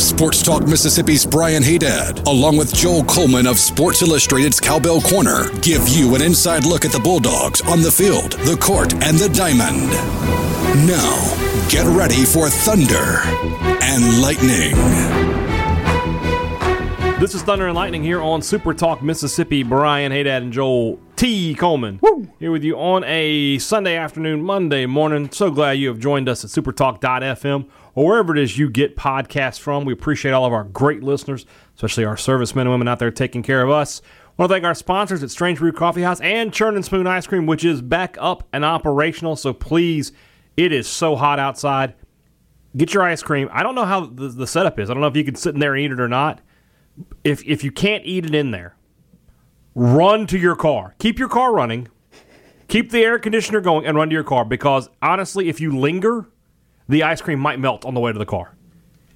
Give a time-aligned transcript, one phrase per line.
[0.00, 5.88] Sports Talk Mississippi's Brian Haydad, along with Joel Coleman of Sports Illustrated's Cowbell Corner, give
[5.88, 9.90] you an inside look at the Bulldogs on the field, the court, and the diamond.
[10.86, 13.18] Now, get ready for Thunder
[13.82, 14.74] and Lightning.
[17.18, 19.64] This is Thunder and Lightning here on Super Talk Mississippi.
[19.64, 21.52] Brian Haydad and Joel T.
[21.56, 22.28] Coleman Woo.
[22.38, 25.28] here with you on a Sunday afternoon, Monday morning.
[25.32, 29.58] So glad you have joined us at supertalk.fm or wherever it is you get podcasts
[29.58, 29.84] from.
[29.84, 33.42] We appreciate all of our great listeners, especially our servicemen and women out there taking
[33.42, 34.00] care of us.
[34.02, 37.06] I want to thank our sponsors at Strange Brew Coffee House and Churn and Spoon
[37.06, 39.36] Ice Cream, which is back up and operational.
[39.36, 40.12] So please,
[40.56, 41.94] it is so hot outside.
[42.76, 43.48] Get your ice cream.
[43.52, 44.90] I don't know how the, the setup is.
[44.90, 46.40] I don't know if you can sit in there and eat it or not
[47.24, 48.76] if if you can't eat it in there,
[49.74, 50.94] run to your car.
[50.98, 51.88] Keep your car running.
[52.68, 56.28] Keep the air conditioner going and run to your car because honestly, if you linger,
[56.88, 58.54] the ice cream might melt on the way to the car.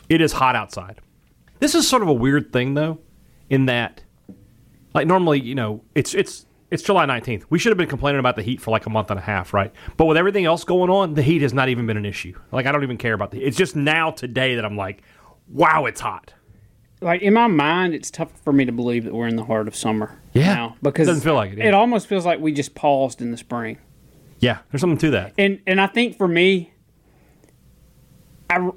[0.09, 1.01] It is hot outside.
[1.59, 2.99] This is sort of a weird thing though,
[3.49, 4.03] in that
[4.95, 7.45] like normally, you know, it's it's it's July 19th.
[7.51, 9.53] We should have been complaining about the heat for like a month and a half,
[9.53, 9.73] right?
[9.97, 12.39] But with everything else going on, the heat has not even been an issue.
[12.51, 15.03] Like I don't even care about the It's just now today that I'm like,
[15.49, 16.35] wow, it's hot
[17.03, 19.69] like in my mind, it's tough for me to believe that we're in the heart
[19.69, 20.21] of summer.
[20.33, 21.59] Yeah, now because it doesn't feel like it.
[21.59, 21.69] Yeah.
[21.69, 23.79] It almost feels like we just paused in the spring.
[24.39, 25.35] Yeah, there's something to that.
[25.37, 26.72] And and I think for me,
[28.57, 28.71] I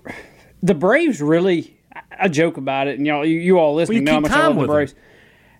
[0.64, 1.72] the Braves really.
[2.18, 4.48] I joke about it, and y'all, you, you all listening well, know how much I
[4.48, 4.94] love the Braves.
[4.94, 5.02] Them.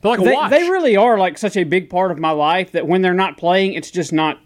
[0.02, 0.52] They're like a they, watch.
[0.52, 3.38] they really are like such a big part of my life that when they're not
[3.38, 4.40] playing, it's just not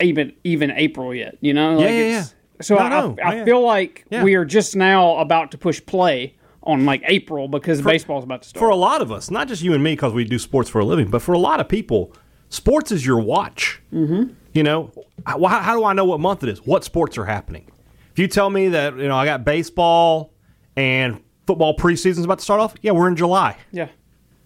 [0.00, 1.36] even even April yet.
[1.40, 1.76] You know?
[1.76, 2.24] Like yeah, yeah, yeah.
[2.60, 3.16] So no, I, no.
[3.22, 7.02] I, I oh, feel like we are just now about to push play on like
[7.06, 8.60] April because for, baseball's about to start.
[8.60, 10.80] For a lot of us, not just you and me because we do sports for
[10.80, 12.12] a living, but for a lot of people,
[12.48, 13.82] sports is your watch.
[13.92, 14.34] Mm-hmm.
[14.52, 14.92] You know,
[15.26, 16.64] how, how do I know what month it is?
[16.64, 17.70] What sports are happening?
[18.14, 20.32] If you tell me that you know I got baseball
[20.76, 23.56] and football preseason's about to start off, yeah, we're in July.
[23.72, 23.88] Yeah.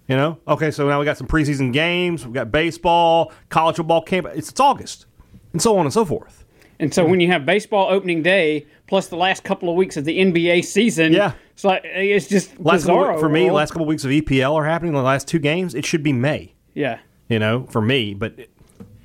[0.09, 2.27] You know, okay, so now we got some preseason games.
[2.27, 4.27] We got baseball, college football camp.
[4.29, 5.05] It's, it's August,
[5.53, 6.47] and so on and so forth.
[6.81, 10.07] And so when you have baseball opening day plus the last couple of weeks of
[10.07, 13.51] the NBA season, yeah, it's like it's just last couple, for me.
[13.51, 14.95] Last couple of weeks of EPL are happening.
[14.95, 16.55] The last two games, it should be May.
[16.73, 18.51] Yeah, you know, for me, but it,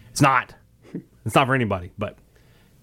[0.09, 0.55] it's not.
[1.25, 1.91] It's not for anybody.
[1.97, 2.17] But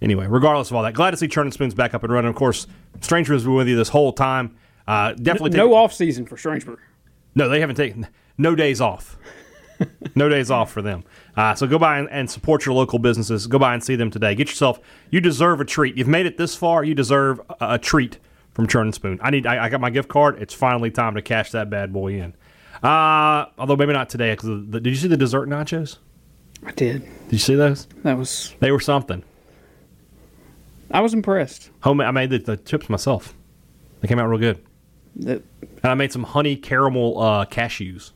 [0.03, 2.29] anyway, regardless of all that, glad to see Churn and Spoons back up and running.
[2.29, 2.67] Of course,
[3.01, 4.57] Stranger has been with you this whole time.
[4.87, 6.79] Uh, definitely no, no off season for Strange Brew.
[7.35, 8.09] No, they haven't taken
[8.39, 9.17] no days off.
[10.15, 11.05] no days off for them.
[11.37, 13.47] Uh, so go by and, and, support your local businesses.
[13.47, 14.35] Go by and see them today.
[14.35, 14.81] Get yourself.
[15.11, 15.97] You deserve a treat.
[15.97, 16.85] You've made it this far.
[16.85, 18.19] You deserve a, a treat
[18.53, 19.19] from Churn and Spoon.
[19.23, 19.47] I need.
[19.47, 20.41] I, I, got my gift card.
[20.41, 22.35] It's finally time to cash that bad boy in.
[22.83, 24.33] Uh, although maybe not today.
[24.33, 25.99] Because did you see the dessert nachos?
[26.65, 27.03] I did.
[27.03, 27.87] Did you see those?
[28.03, 28.55] That was.
[28.61, 29.23] They were something.
[30.91, 31.71] I was impressed.
[31.83, 32.01] Home.
[32.01, 33.35] I made the, the chips myself.
[34.01, 34.65] They came out real good.
[35.17, 35.43] That,
[35.83, 38.13] and I made some honey caramel uh, cashews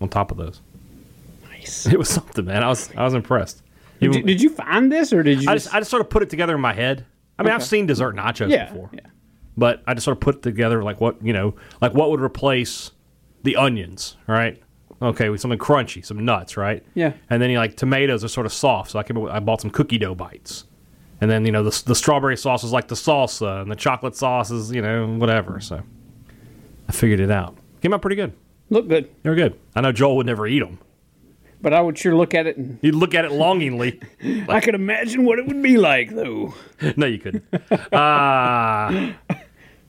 [0.00, 0.60] on top of those.
[1.48, 1.86] Nice.
[1.92, 2.62] It was something, man.
[2.62, 3.62] I was I was impressed.
[4.00, 5.48] Did you, did you find this, or did you?
[5.48, 7.06] I just, I just sort of put it together in my head.
[7.38, 7.54] I mean, okay.
[7.54, 9.00] I've seen dessert nachos yeah, before, yeah.
[9.56, 12.90] but I just sort of put together like what you know, like what would replace
[13.44, 14.60] the onions, right?
[15.00, 16.84] Okay, with something crunchy, some nuts, right?
[16.94, 17.12] Yeah.
[17.30, 19.24] And then you like tomatoes are sort of soft, so I came.
[19.28, 20.64] I bought some cookie dough bites,
[21.22, 24.16] and then you know the the strawberry sauce is like the salsa, and the chocolate
[24.16, 25.60] sauce is you know whatever.
[25.60, 25.80] So
[26.88, 27.56] I figured it out.
[27.80, 28.32] Came out pretty good.
[28.70, 29.08] Look good.
[29.22, 29.56] They were good.
[29.76, 30.80] I know Joel would never eat them.
[31.60, 34.00] But I would sure look at it and you'd look at it longingly.
[34.20, 36.54] like, I could imagine what it would be like, though.
[36.96, 37.44] no, you couldn't.
[37.92, 39.12] Uh,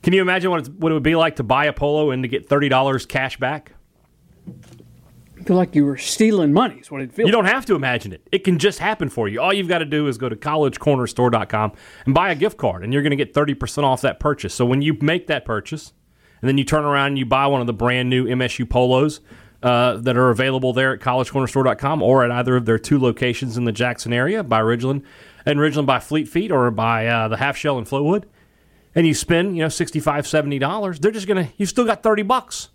[0.04, 2.28] can you imagine what, what it would be like to buy a polo and to
[2.30, 3.72] get thirty dollars cash back?
[5.46, 6.76] Feel like you were stealing money.
[6.76, 7.28] Is what it feels.
[7.28, 8.28] You don't have to imagine it.
[8.32, 9.42] It can just happen for you.
[9.42, 11.74] All you've got to do is go to collegecornerstore.com
[12.06, 14.54] and buy a gift card, and you're going to get thirty percent off that purchase.
[14.54, 15.94] So when you make that purchase,
[16.42, 19.22] and then you turn around and you buy one of the brand new MSU polos
[19.64, 23.64] uh, that are available there at collegecornerstore.com or at either of their two locations in
[23.64, 25.04] the Jackson area by Ridgeland
[25.46, 28.26] and Ridgeland by Fleet Feet or by uh, the Half Shell in Flowood,
[28.94, 32.24] and you spend you know 65 70 dollars they're just gonna you've still got 30
[32.24, 32.70] bucks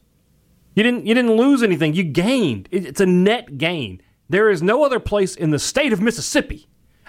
[0.79, 4.85] you didn't you didn't lose anything you gained it's a net gain there is no
[4.85, 6.69] other place in the state of mississippi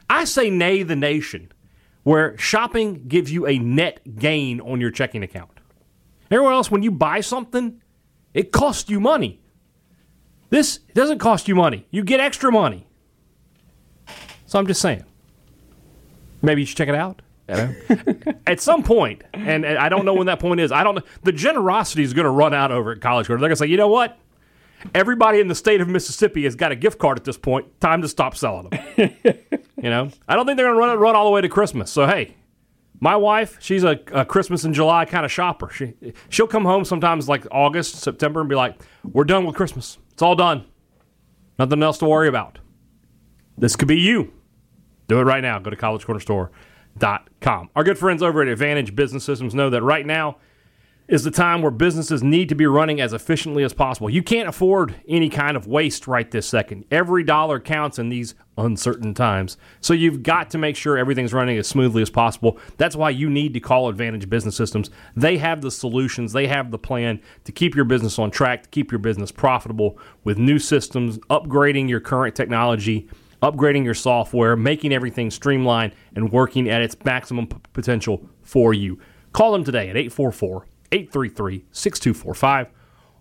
[0.10, 1.52] i say nay the nation
[2.04, 5.52] where shopping gives you a net gain on your checking account
[6.32, 7.82] everywhere else when you buy something
[8.34, 9.42] it costs you money
[10.50, 11.86] this doesn't cost you money.
[11.92, 12.88] You get extra money.
[14.46, 15.04] So I'm just saying.
[16.42, 17.22] maybe you should check it out.
[18.48, 20.72] At some point, and, and I don't know when that point is.
[20.72, 21.02] I don't know.
[21.24, 23.40] The generosity is going to run out over at College Corner.
[23.40, 24.18] They're going to say, you know what?
[24.94, 27.80] Everybody in the state of Mississippi has got a gift card at this point.
[27.82, 28.80] Time to stop selling them.
[29.82, 31.50] you know, I don't think they're going to run it run all the way to
[31.50, 31.92] Christmas.
[31.92, 32.36] So hey,
[33.02, 35.70] my wife, she's a, a Christmas in July kind of shopper.
[35.70, 35.96] She
[36.30, 39.98] she'll come home sometimes like August, September, and be like, "We're done with Christmas.
[40.14, 40.66] It's all done.
[41.58, 42.60] Nothing else to worry about."
[43.58, 44.32] This could be you.
[45.10, 45.60] Do it right now.
[45.60, 46.50] Go to collegecornerstore.com.
[47.76, 50.38] Our good friends over at Advantage Business Systems know that right now
[51.10, 54.12] is the time where businesses need to be running as efficiently as possible.
[54.12, 56.86] You can't afford any kind of waste right this second.
[56.92, 59.58] Every dollar counts in these uncertain times.
[59.82, 62.60] So you've got to make sure everything's running as smoothly as possible.
[62.78, 64.92] That's why you need to call Advantage Business Systems.
[65.16, 68.70] They have the solutions, they have the plan to keep your business on track, to
[68.70, 73.10] keep your business profitable with new systems, upgrading your current technology
[73.42, 79.00] upgrading your software, making everything streamlined, and working at its maximum p- potential for you.
[79.32, 82.68] Call them today at 844 833 6245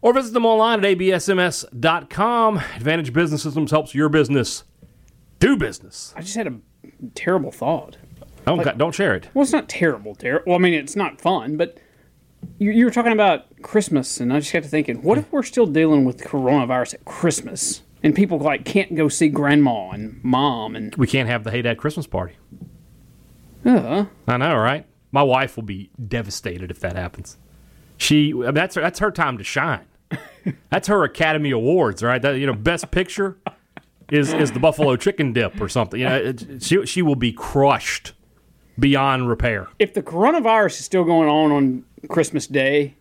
[0.01, 2.59] or visit them online at absms.com.
[2.77, 4.65] Advantage Business Systems helps your business
[5.41, 6.15] do business.
[6.17, 6.55] I just had a
[7.15, 7.97] terrible thought.
[8.47, 9.29] Oh, don't, don't share it.
[9.35, 10.15] Well, it's not terrible.
[10.15, 11.79] Ter- well, I mean, it's not fun, but
[12.59, 15.43] you, you were talking about Christmas, and I just got to thinking, what if we're
[15.43, 20.77] still dealing with coronavirus at Christmas, and people like can't go see grandma and mom,
[20.77, 22.35] and We can't have the Haydad Christmas party.
[23.65, 24.87] uh, I know, right?
[25.13, 27.37] My wife will be devastated if that happens.
[27.97, 29.85] She that's her, that's her time to shine.
[30.71, 32.23] That's her Academy Awards, right?
[32.23, 33.37] That you know, best picture
[34.11, 36.01] is is the buffalo chicken dip or something.
[36.01, 38.13] You know, it, she she will be crushed
[38.79, 39.67] beyond repair.
[39.79, 42.95] if the coronavirus is still going on on Christmas Day,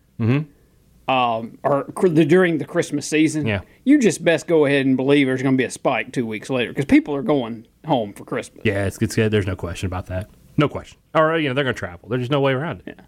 [1.08, 3.60] um, or cr- the, during the Christmas season, Yeah.
[3.84, 6.50] you just best go ahead and believe there's going to be a spike two weeks
[6.50, 8.62] later because people are going home for Christmas.
[8.64, 9.30] Yeah, it's, it's good.
[9.30, 10.28] There's no question about that.
[10.56, 10.98] No question.
[11.14, 12.08] Or you know, they're going to travel.
[12.08, 12.98] There's just no way around it.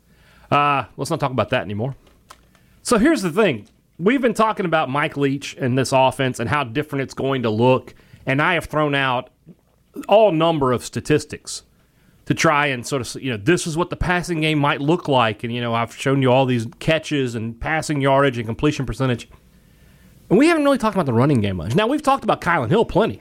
[0.51, 0.57] Yeah.
[0.57, 1.95] Uh, let's not talk about that anymore.
[2.83, 3.67] So here's the thing:
[3.99, 7.51] we've been talking about Mike Leach and this offense and how different it's going to
[7.51, 7.95] look,
[8.25, 9.31] and I have thrown out
[10.09, 11.63] all number of statistics
[12.31, 15.09] to try and sort of you know this is what the passing game might look
[15.09, 18.87] like, and you know I've shown you all these catches and passing yardage and completion
[18.87, 19.29] percentage,
[20.29, 21.75] and we haven't really talked about the running game much.
[21.75, 23.21] Now we've talked about Kylin Hill plenty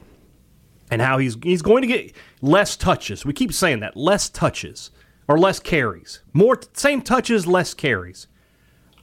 [0.91, 2.13] and how he's he's going to get
[2.43, 3.25] less touches.
[3.25, 4.91] We keep saying that less touches
[5.27, 8.27] or less carries, more same touches, less carries.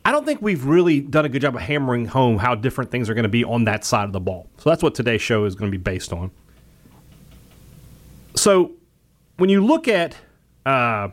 [0.04, 3.10] I don't think we've really done a good job of hammering home how different things
[3.10, 4.48] are going to be on that side of the ball.
[4.58, 6.30] So that's what today's show is going to be based on.
[8.36, 8.75] So
[9.36, 10.16] when you look at
[10.64, 11.08] uh,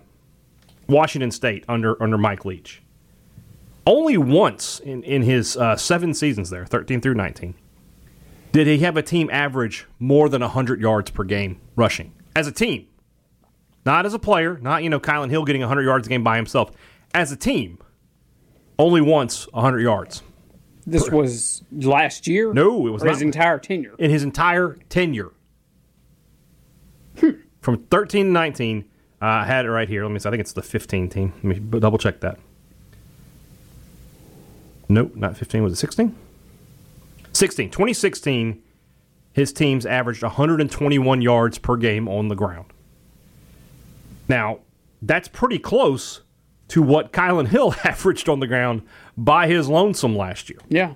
[0.88, 2.82] Washington State under under Mike Leach,
[3.86, 7.56] only once in in his uh, seven seasons there, thirteen through nineteen,
[8.54, 12.52] did he have a team average more than 100 yards per game rushing as a
[12.52, 12.88] team?
[13.84, 16.38] Not as a player, not, you know, Kylin Hill getting 100 yards a game by
[16.38, 16.72] himself.
[17.16, 17.80] As a team,
[18.80, 20.22] only once 100 yards.
[20.86, 22.54] This was last year.
[22.54, 23.96] No, it was his entire tenure.
[23.98, 25.32] In his entire tenure.
[27.64, 28.86] From 13 to 19,
[29.22, 30.04] uh, I had it right here.
[30.04, 30.28] Let me see.
[30.28, 31.34] I think it's the 15 team.
[31.44, 32.38] Let me double check that.
[34.90, 35.64] Nope, not 15.
[35.64, 36.16] Was it 16?
[37.32, 37.70] 16.
[37.70, 38.62] 2016,
[39.32, 42.66] his teams averaged 121 yards per game on the ground.
[44.28, 44.60] Now,
[45.02, 46.22] that's pretty close
[46.70, 48.82] to what Kylin Hill averaged on the ground
[49.18, 50.60] by his lonesome last year.
[50.68, 50.94] Yeah.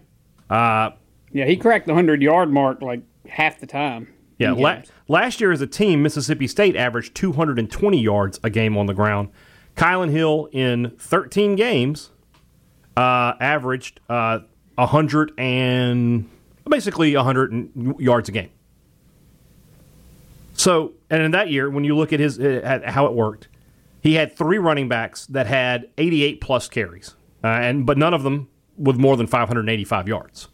[0.50, 0.92] Uh,
[1.32, 4.14] Yeah, he cracked the 100 yard mark like half the time.
[4.38, 4.92] Yeah, in la- games.
[5.08, 9.30] Last year as a team, Mississippi State averaged 220 yards a game on the ground.
[9.76, 12.12] Kylin Hill in 13 games
[12.98, 14.40] uh, averaged uh,
[14.76, 16.30] 100 and
[16.68, 18.50] basically 100 yards a game.
[20.54, 23.48] So, and in that year, when you look at his uh, at how it worked,
[24.02, 28.24] he had three running backs that had 88 plus carries, uh, and but none of
[28.24, 30.48] them with more than 585 yards.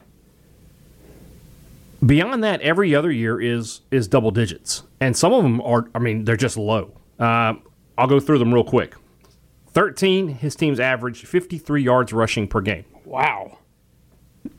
[2.06, 5.90] Beyond that, every other year is is double digits, and some of them are.
[5.94, 6.92] I mean, they're just low.
[7.20, 7.54] Uh,
[7.98, 8.96] I'll go through them real quick.
[9.68, 12.86] Thirteen, his teams averaged 53 yards rushing per game.
[13.06, 13.60] Wow.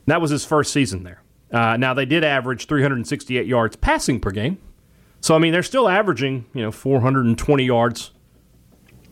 [0.07, 1.21] That was his first season there.
[1.51, 4.57] Uh, now they did average 368 yards passing per game,
[5.21, 8.11] so I mean they're still averaging you know 420 yards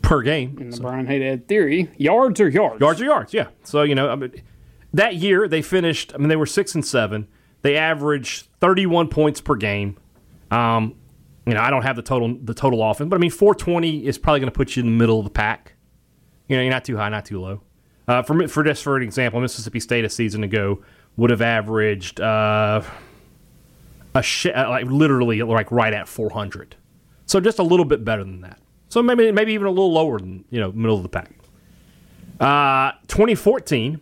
[0.02, 0.58] per game.
[0.60, 2.82] In the Brian Haydad theory, yards are yards.
[2.82, 3.48] Yards are yards, yeah.
[3.64, 4.34] So you know, I mean,
[4.94, 6.14] that year they finished.
[6.16, 7.28] I mean, they were six and seven.
[7.64, 9.98] They average 31 points per game.
[10.52, 10.96] Um,
[11.46, 14.18] you know, I don't have the total the total offense, but I mean, 420 is
[14.18, 15.74] probably going to put you in the middle of the pack.
[16.48, 17.62] You know, you're not too high, not too low.
[18.08, 20.84] Uh, for for just for an example, Mississippi State a season ago
[21.18, 22.82] would have averaged uh,
[24.14, 26.76] a sh- uh, like literally like right at 400.
[27.26, 28.60] So just a little bit better than that.
[28.90, 31.32] So maybe maybe even a little lower than you know middle of the pack.
[32.40, 34.00] Uh, 2014.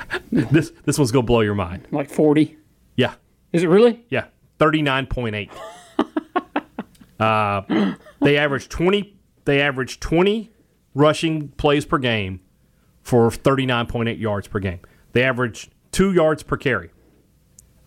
[0.32, 1.86] this this one's gonna blow your mind.
[1.90, 2.56] Like 40.
[2.96, 3.14] Yeah,
[3.52, 4.04] Is it really?
[4.08, 4.26] yeah,
[4.58, 5.50] 39.8.
[7.20, 9.16] uh, they averaged 20.
[9.44, 10.50] They averaged 20
[10.94, 12.40] rushing plays per game
[13.02, 14.80] for 39.8 yards per game.
[15.12, 16.90] They averaged two yards per carry.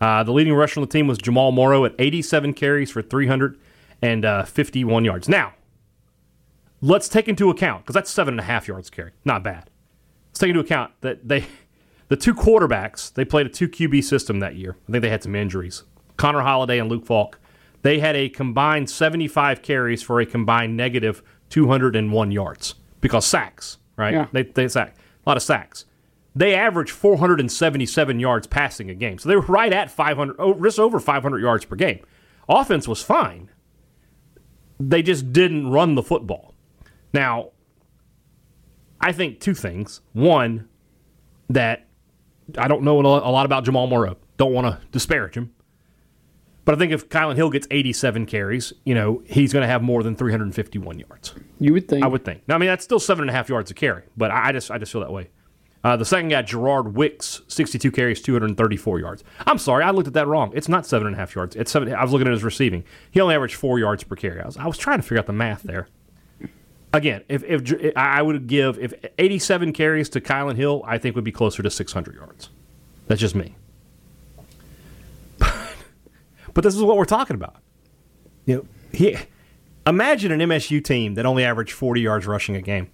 [0.00, 5.04] Uh, the leading rusher on the team was Jamal Morrow at 87 carries for 351
[5.04, 5.28] yards.
[5.28, 5.54] Now,
[6.80, 9.70] let's take into account because that's seven and a half yards carry, not bad.
[10.28, 11.46] Let's take into account that they,
[12.08, 14.76] the two quarterbacks, they played a two QB system that year.
[14.88, 15.84] I think they had some injuries.
[16.16, 17.38] Connor Halliday and Luke Falk.
[17.82, 24.14] They had a combined 75 carries for a combined negative 201 yards because sacks, right?
[24.14, 24.26] Yeah.
[24.32, 25.84] They they sack a lot of sacks.
[26.34, 30.78] They averaged 477 yards passing a game, so they were right at 500, oh, just
[30.78, 32.04] over 500 yards per game.
[32.48, 33.50] Offense was fine.
[34.78, 36.54] They just didn't run the football.
[37.14, 37.52] Now,
[39.00, 40.02] I think two things.
[40.12, 40.68] One,
[41.48, 41.86] that
[42.58, 44.16] I don't know a lot about Jamal Morrow.
[44.36, 45.52] Don't want to disparage him.
[46.64, 49.82] But I think if Kylin Hill gets 87 carries, you know, he's going to have
[49.82, 51.32] more than 351 yards.
[51.60, 52.04] You would think.
[52.04, 52.42] I would think.
[52.48, 54.52] Now, I mean, that's still seven and a half yards a carry, but I I
[54.52, 55.30] just, I just feel that way.
[55.84, 59.22] Uh, the second guy, Gerard Wicks, 62 carries, 234 yards.
[59.46, 60.50] I'm sorry, I looked at that wrong.
[60.54, 61.54] It's not seven and a half yards.
[61.54, 61.94] It's seven.
[61.94, 62.82] I was looking at his receiving.
[63.12, 64.40] He only averaged four yards per carry.
[64.40, 65.86] I was, I was trying to figure out the math there.
[66.92, 71.24] Again, if, if I would give if 87 carries to Kylin Hill, I think would
[71.24, 72.50] be closer to 600 yards.
[73.06, 73.54] That's just me.
[75.38, 77.56] but this is what we're talking about.
[78.46, 79.16] You know, he,
[79.86, 82.88] imagine an MSU team that only averaged 40 yards rushing a game.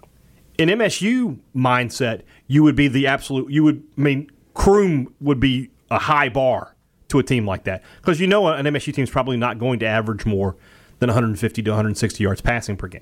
[0.57, 3.49] In MSU mindset, you would be the absolute.
[3.49, 6.75] You would I mean, Kroom would be a high bar
[7.09, 9.79] to a team like that because you know an MSU team is probably not going
[9.79, 10.55] to average more
[10.99, 13.01] than 150 to 160 yards passing per game,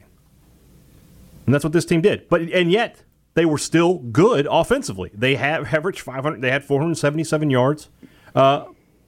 [1.46, 2.28] and that's what this team did.
[2.30, 5.12] But and yet they were still good offensively.
[5.14, 6.42] They have averaged 500.
[6.42, 7.90] They had 477 yards
[8.36, 8.66] uh,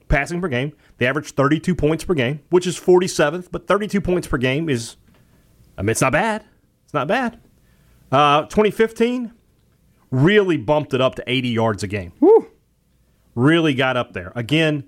[0.08, 0.72] passing per game.
[0.98, 3.48] They averaged 32 points per game, which is 47th.
[3.50, 4.96] But 32 points per game is,
[5.76, 6.44] I mean, it's not bad.
[6.84, 7.40] It's not bad.
[8.10, 9.32] Uh, 2015
[10.10, 12.12] really bumped it up to 80 yards a game.
[13.34, 14.32] Really got up there.
[14.36, 14.84] Again,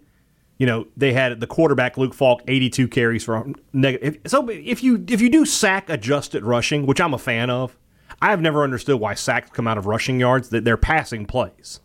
[0.59, 4.19] you know, they had the quarterback Luke Falk 82 carries for negative.
[4.27, 7.77] So if you if you do sack adjusted rushing, which I'm a fan of,
[8.23, 10.49] I have never understood why sacks come out of rushing yards.
[10.49, 11.81] That they're passing plays.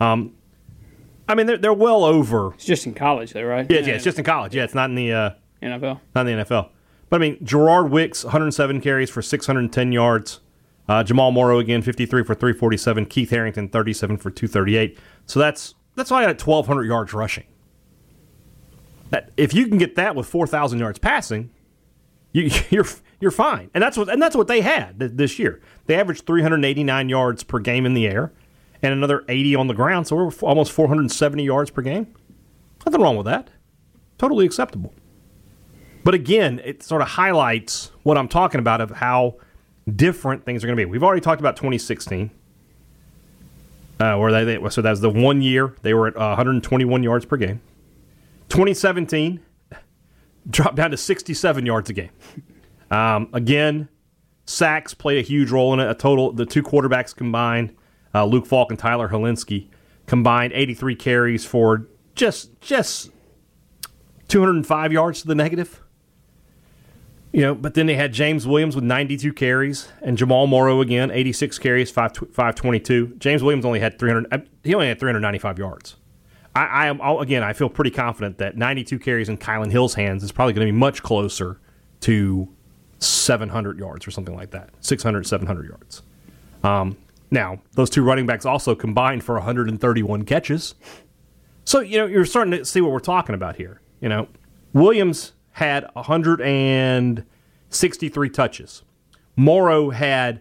[0.00, 0.34] Um,
[1.28, 2.54] I mean, they're, they're well over.
[2.54, 3.66] It's just in college, though, right?
[3.70, 4.54] Yeah, yeah, it's just in college.
[4.54, 5.30] Yeah, it's not in the uh,
[5.62, 6.00] NFL.
[6.14, 6.70] not in the NFL.
[7.10, 10.40] But I mean, Gerard Wicks, 107 carries for 610 yards.
[10.88, 13.06] Uh, Jamal Morrow again, 53 for 347.
[13.06, 14.98] Keith Harrington, 37 for 238.
[15.26, 17.44] So that's that's why I had 1,200 yards rushing.
[19.10, 21.50] That if you can get that with 4,000 yards passing,
[22.32, 22.86] you, you're
[23.20, 23.70] you're fine.
[23.74, 25.60] And that's what and that's what they had this year.
[25.86, 28.32] They averaged 389 yards per game in the air,
[28.82, 30.06] and another 80 on the ground.
[30.06, 32.14] So we're almost 470 yards per game.
[32.86, 33.50] Nothing wrong with that.
[34.18, 34.92] Totally acceptable.
[36.04, 39.36] But again, it sort of highlights what I'm talking about of how
[39.94, 40.88] different things are going to be.
[40.88, 42.30] We've already talked about 2016,
[44.00, 47.02] uh, where they, they so that was the one year they were at uh, 121
[47.02, 47.60] yards per game.
[48.48, 49.40] 2017
[50.50, 52.10] dropped down to 67 yards a game.
[52.90, 53.88] Um, again,
[54.46, 55.90] sacks played a huge role in it.
[55.90, 57.76] A total, the two quarterbacks combined,
[58.14, 59.68] uh, Luke Falk and Tyler Hilinski,
[60.06, 63.10] combined 83 carries for just just
[64.28, 65.82] 205 yards to the negative.
[67.30, 71.10] You know, but then they had James Williams with 92 carries and Jamal Morrow again,
[71.10, 73.16] 86 carries, 5, 522.
[73.18, 74.32] James Williams only had 300.
[74.32, 75.96] uh, He only had 395 yards.
[76.58, 77.42] I, I am I'll- again.
[77.42, 80.72] I feel pretty confident that 92 carries in Kylin Hill's hands is probably going to
[80.72, 81.60] be much closer
[82.00, 82.48] to
[82.98, 86.02] 700 yards or something like that, 600, 700 yards.
[86.64, 86.96] Um,
[87.30, 90.74] now, those two running backs also combined for 131 catches.
[91.64, 93.80] So, you know, you're starting to see what we're talking about here.
[94.00, 94.28] You know,
[94.72, 98.82] Williams had 163 touches.
[99.36, 100.40] Morrow had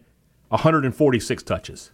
[0.50, 1.91] 146 touches.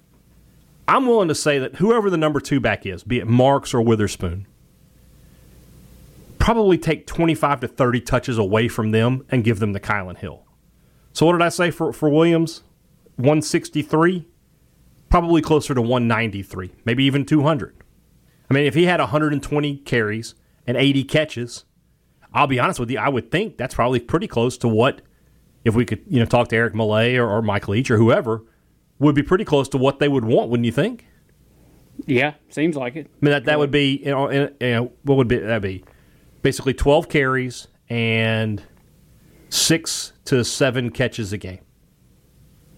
[0.88, 3.82] I'm willing to say that whoever the number two back is, be it Marks or
[3.82, 4.48] Witherspoon,
[6.40, 10.46] probably take 25 to 30 touches away from them and give them to Kylin Hill.
[11.14, 12.64] So what did I say for, for Williams?
[13.16, 14.28] 163?
[15.10, 17.76] Probably closer to 193, maybe even 200.
[18.50, 20.36] I mean, if he had 120 carries
[20.68, 21.66] and 80 catches,
[22.34, 25.02] I'll be honest with you, I would think that's probably pretty close to what,
[25.64, 28.44] if we could, you know, talk to Eric Mele or, or Mike Leach or whoever,
[29.00, 31.08] would be pretty close to what they would want, wouldn't you think?
[32.06, 33.08] Yeah, seems like it.
[33.08, 35.84] I mean, that, that would be, you know, you know, what would be, that be?
[36.44, 38.62] basically 12 carries and
[39.50, 41.62] six to seven catches a game.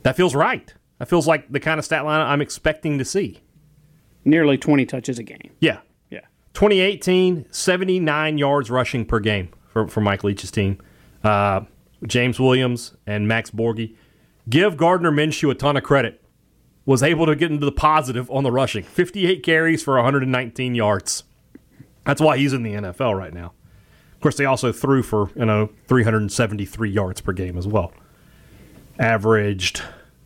[0.03, 0.73] That feels right.
[0.99, 3.41] That feels like the kind of stat line I'm expecting to see.
[4.23, 5.51] Nearly 20 touches a game.
[5.59, 5.79] Yeah.
[6.09, 6.21] Yeah.
[6.53, 10.77] 2018, 79 yards rushing per game for, for Mike Leach's team.
[11.23, 11.61] Uh,
[12.07, 13.95] James Williams and Max Borghi.
[14.49, 16.21] Give Gardner Minshew a ton of credit.
[16.85, 18.83] Was able to get into the positive on the rushing.
[18.83, 21.23] 58 carries for 119 yards.
[22.05, 23.53] That's why he's in the NFL right now.
[24.13, 27.91] Of course, they also threw for you know 373 yards per game as well.
[28.99, 29.81] Averaged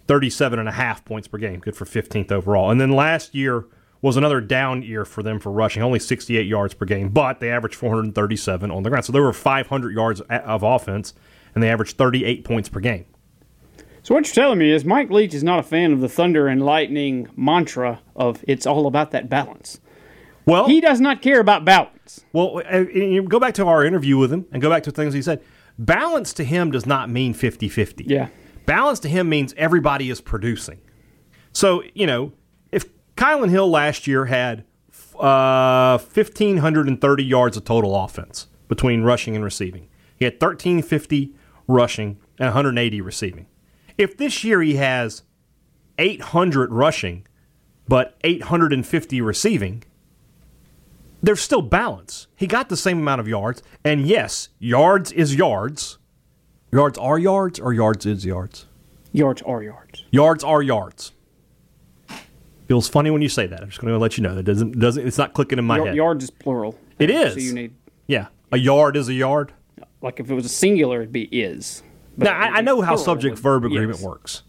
[0.08, 2.72] 37 and a half points per game, good for 15th overall.
[2.72, 3.66] And then last year
[4.02, 7.52] was another down year for them for rushing, only 68 yards per game, but they
[7.52, 9.06] averaged 437 on the ground.
[9.06, 11.14] So there were 500 yards of offense,
[11.54, 13.06] and they averaged 38 points per game.
[14.10, 16.48] So what you're telling me is Mike Leach is not a fan of the thunder
[16.48, 19.80] and lightning mantra of it's all about that balance.
[20.48, 22.26] Well, He does not care about balance.
[22.34, 25.14] Well, uh, you go back to our interview with him and go back to things
[25.14, 25.44] he said.
[25.78, 28.06] Balance to him does not mean 50 50.
[28.06, 28.30] Yeah.
[28.66, 30.82] Balance to him means everybody is producing.
[31.54, 32.32] So, you know,
[32.72, 32.86] if
[33.16, 34.64] Kylin Hill last year had
[35.20, 39.88] uh, 1,530 yards of total offense between rushing and receiving,
[40.18, 41.36] he had 1,350
[41.68, 43.46] rushing and 180 receiving.
[44.00, 45.22] If this year he has
[46.00, 47.28] 800 rushing
[47.88, 49.84] but 850 receiving,
[51.22, 52.28] there's still balance.
[52.36, 55.98] He got the same amount of yards, and yes, yards is yards.
[56.72, 58.68] Yards are yards, or yards is yards.
[59.12, 60.06] Yards are yards.
[60.12, 61.12] Yards are yards.
[62.68, 63.62] Feels funny when you say that.
[63.62, 65.80] I'm just going to let you know that doesn't doesn't it's not clicking in my
[65.80, 65.96] head.
[65.96, 66.78] yards is plural.
[67.00, 67.34] It is.
[67.34, 67.74] So you need
[68.08, 69.52] Yeah, a yard is a yard.
[70.02, 71.82] like if it was a singular, it'd be is.
[72.20, 74.04] But Now I, I know how subject verb agreement yes.
[74.04, 74.44] works,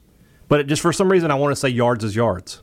[0.49, 2.63] but it, just for some reason I want to say yards is yards.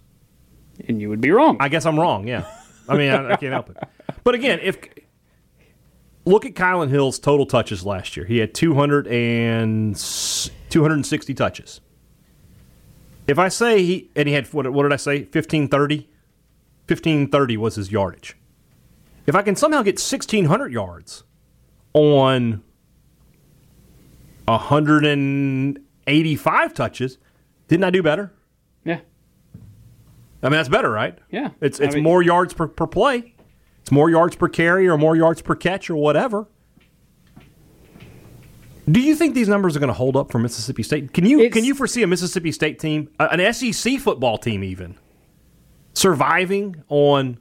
[0.87, 1.57] and you would be wrong.
[1.59, 2.27] I guess I'm wrong.
[2.27, 2.45] Yeah,
[2.87, 3.77] I mean I, I can't help it.
[4.23, 4.77] But again, if
[6.25, 11.81] look at Kylin Hill's total touches last year, he had 200 and 260 touches.
[13.27, 15.19] If I say he and he had what, what did I say?
[15.21, 16.09] 1530.
[16.87, 18.37] 1530 was his yardage.
[19.25, 21.23] If I can somehow get 1600 yards
[21.93, 22.63] on
[24.47, 27.17] 185 touches,
[27.67, 28.31] didn't I do better?
[28.83, 28.99] yeah.
[30.43, 31.17] I mean, that's better, right?
[31.31, 31.49] Yeah.
[31.61, 33.33] It's I it's mean- more yards per, per play.
[33.81, 36.47] It's more yards per carry or more yards per catch or whatever.
[38.89, 41.11] Do you think these numbers are going to hold up for Mississippi State?
[41.13, 44.95] Can you can you foresee a Mississippi State team, an SEC football team, even
[45.93, 47.37] surviving on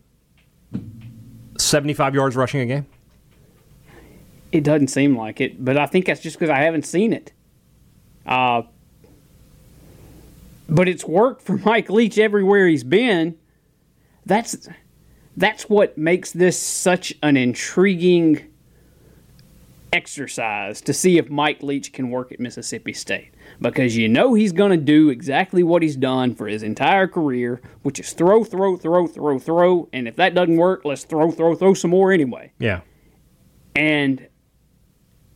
[1.59, 2.87] seventy five yards rushing a game?
[4.57, 7.33] It doesn't seem like it, but I think that's just because I haven't seen it.
[8.25, 8.62] Uh,
[10.66, 13.37] but it's worked for Mike Leach everywhere he's been.
[14.25, 14.66] That's
[15.37, 18.51] that's what makes this such an intriguing
[19.92, 24.53] exercise to see if Mike Leach can work at Mississippi State because you know he's
[24.53, 28.79] going to do exactly what he's done for his entire career, which is throw, throw,
[28.79, 32.53] throw, throw, throw, and if that doesn't work, let's throw, throw, throw some more anyway.
[32.59, 32.81] Yeah,
[33.75, 34.27] And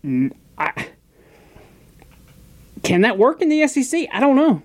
[0.04, 0.88] I,
[2.82, 4.08] can that work in the SEC?
[4.12, 4.62] I don't know.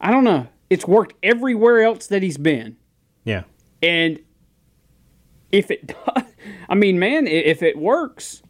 [0.00, 0.46] I don't know.
[0.70, 2.76] It's worked everywhere else that he's been.
[3.24, 3.44] yeah,
[3.82, 4.20] And
[5.50, 6.24] if it does,
[6.68, 8.42] I mean, man, if it works,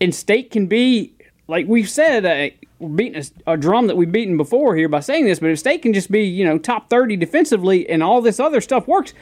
[0.00, 1.14] and State can be,
[1.48, 5.00] like we've said, uh, we're beating a, a drum that we've beaten before here by
[5.00, 8.20] saying this, but if State can just be, you know, top 30 defensively and all
[8.20, 9.14] this other stuff works,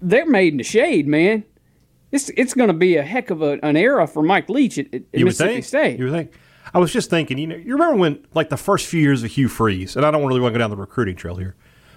[0.00, 1.44] they're made in the shade, man.
[2.16, 4.86] It's, it's going to be a heck of a, an era for Mike Leach at,
[4.94, 5.64] at Mississippi think.
[5.66, 5.98] State.
[5.98, 6.32] You would think.
[6.72, 7.36] I was just thinking.
[7.36, 10.10] You know, you remember when like the first few years of Hugh Freeze, and I
[10.10, 11.56] don't really want to go down the recruiting trail here,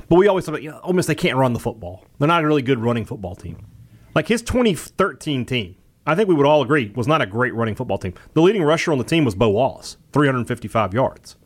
[0.10, 2.05] but we always thought, about, you know, Ole Miss they can't run the football.
[2.17, 3.65] They're not a really good running football team.
[4.13, 7.75] Like his 2013 team, I think we would all agree was not a great running
[7.75, 8.13] football team.
[8.34, 11.38] The leading rusher on the team was Bo Wallace, 355 yards.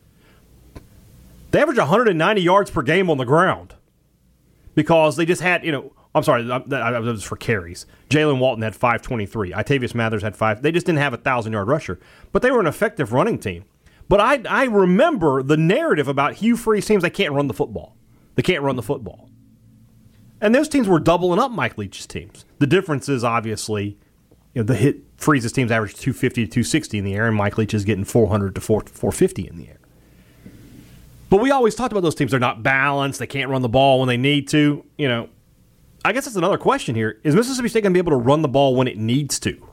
[1.52, 3.76] They averaged 190 yards per game on the ground
[4.74, 7.88] because they just had, you know, I'm sorry, that was for carries.
[8.10, 9.52] Jaylen Walton had 523.
[9.52, 10.62] Itavius Mathers had five.
[10.62, 12.00] They just didn't have a thousand yard rusher,
[12.32, 13.66] but they were an effective running team.
[14.10, 17.02] But I, I remember the narrative about Hugh Freeze teams.
[17.02, 17.96] They can't run the football.
[18.36, 19.30] They can't run the football.
[20.40, 22.46] And those teams were doubling up Mike Leach's teams.
[22.60, 23.98] The difference is obviously,
[24.54, 27.58] you know, the hit Freeze's teams average 250 to 260 in the air, and Mike
[27.58, 29.80] Leach is getting 400 to 450 in the air.
[31.30, 32.32] But we always talked about those teams.
[32.32, 33.20] They're not balanced.
[33.20, 34.86] They can't run the ball when they need to.
[34.98, 35.30] You know,
[36.06, 37.20] I guess that's another question here.
[37.24, 39.70] Is Mississippi State going to be able to run the ball when it needs to?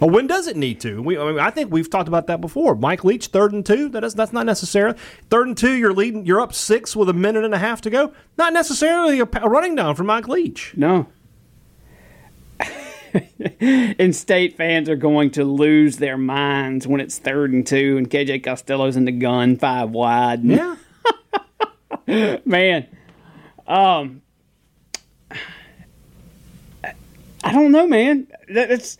[0.00, 1.02] Well, when does it need to?
[1.02, 2.74] We, I, mean, I think we've talked about that before.
[2.74, 3.88] Mike Leach, third and two.
[3.88, 4.98] That is, that's not necessarily
[5.30, 5.72] third and two.
[5.72, 6.26] You're leading.
[6.26, 8.12] You're up six with a minute and a half to go.
[8.36, 10.74] Not necessarily a, a running down for Mike Leach.
[10.76, 11.06] No.
[13.50, 18.10] and state fans are going to lose their minds when it's third and two and
[18.10, 20.44] KJ Costello's in the gun five wide.
[20.44, 20.76] Yeah.
[22.44, 22.86] Man,
[23.66, 24.22] um,
[27.43, 28.26] I don't know, man.
[28.50, 28.96] That- It's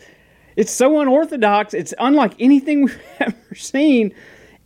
[0.57, 1.75] it's so unorthodox.
[1.75, 4.15] It's unlike anything we've ever seen.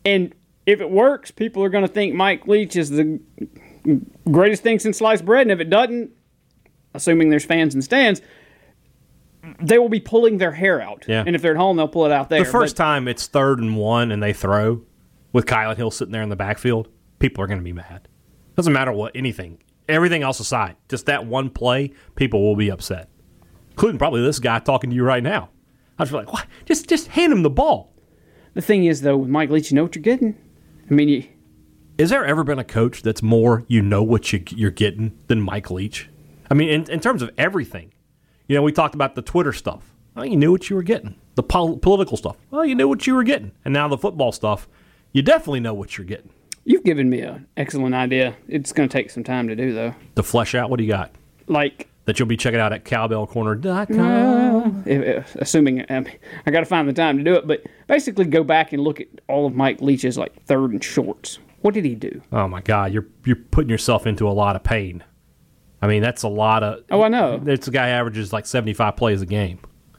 [0.04, 0.34] And
[0.66, 3.18] if it works, people are going to think Mike Leach is the
[4.30, 5.42] greatest thing since sliced bread.
[5.42, 6.10] And if it doesn't,
[6.94, 8.20] assuming there's fans and stands,
[9.62, 11.04] they will be pulling their hair out.
[11.08, 11.24] Yeah.
[11.26, 12.44] And if they're at home, they'll pull it out there.
[12.44, 14.82] The first But- time it's third and one and they throw
[15.32, 18.08] with Kylin Hill sitting there in the backfield, people are going to be mad.
[18.56, 19.58] Doesn't matter what, anything.
[19.88, 23.08] Everything else aside, just that one play, people will be upset.
[23.78, 25.50] Including probably this guy talking to you right now.
[26.00, 26.46] I was like, what?
[26.64, 27.92] Just, just hand him the ball.
[28.54, 30.36] the thing is, though, with Mike Leach, you know what you're getting.
[30.90, 31.24] I mean, you,
[31.96, 35.40] Is there ever been a coach that's more you know what you, you're getting than
[35.40, 36.10] Mike Leach?
[36.50, 37.92] I mean, in, in terms of everything.
[38.48, 39.94] You know, we talked about the Twitter stuff.
[40.16, 41.14] Well, you knew what you were getting.
[41.36, 42.36] The pol- political stuff.
[42.50, 43.52] Well, you knew what you were getting.
[43.64, 44.66] And now the football stuff,
[45.12, 46.30] you definitely know what you're getting.
[46.64, 48.34] you've given me an excellent idea.
[48.48, 49.94] It's going to take some time to do, though.
[50.16, 51.12] To flesh out, what do you got?
[51.46, 54.84] Like, That you'll be checking out at cowbellcorner.com.
[54.86, 56.06] if- assuming um,
[56.46, 58.98] I got to find the time to do it, but basically go back and look
[59.00, 61.38] at all of Mike Leach's like third and shorts.
[61.60, 62.22] What did he do?
[62.32, 65.04] Oh my God, you're you're putting yourself into a lot of pain.
[65.82, 66.82] I mean, that's a lot of.
[66.90, 67.42] Oh, I know.
[67.46, 69.58] It's a guy averages like 75 plays a game.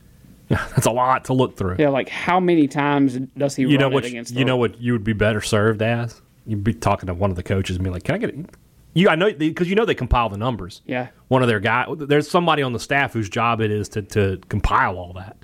[0.49, 1.75] That's a lot to look through.
[1.77, 4.33] Yeah, like how many times does he you know run what it against?
[4.33, 7.35] you know what you would be better served as you'd be talking to one of
[7.35, 8.45] the coaches and be like can i get it
[8.93, 11.09] you i know because you know they compile the numbers Yeah.
[11.27, 14.39] one of their guy there's somebody on the staff whose job it is to, to
[14.49, 15.37] compile all that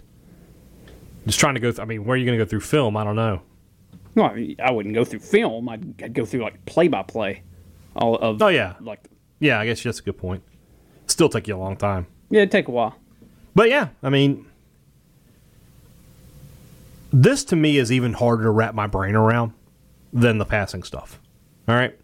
[1.25, 2.97] just trying to go th- i mean where are you going to go through film
[2.97, 3.41] i don't know
[4.15, 5.67] No, I, mean, I wouldn't go through film.
[5.69, 7.43] I'd, I'd go through like play by play,
[7.97, 8.41] all of.
[8.41, 8.73] Oh, yeah.
[8.79, 9.01] like
[9.39, 10.41] yeah i guess that's a good point
[11.07, 12.95] still take you a long time yeah, it'd take a while.
[13.53, 14.47] But yeah, I mean,
[17.13, 19.53] this to me is even harder to wrap my brain around
[20.11, 21.19] than the passing stuff.
[21.67, 21.97] All right,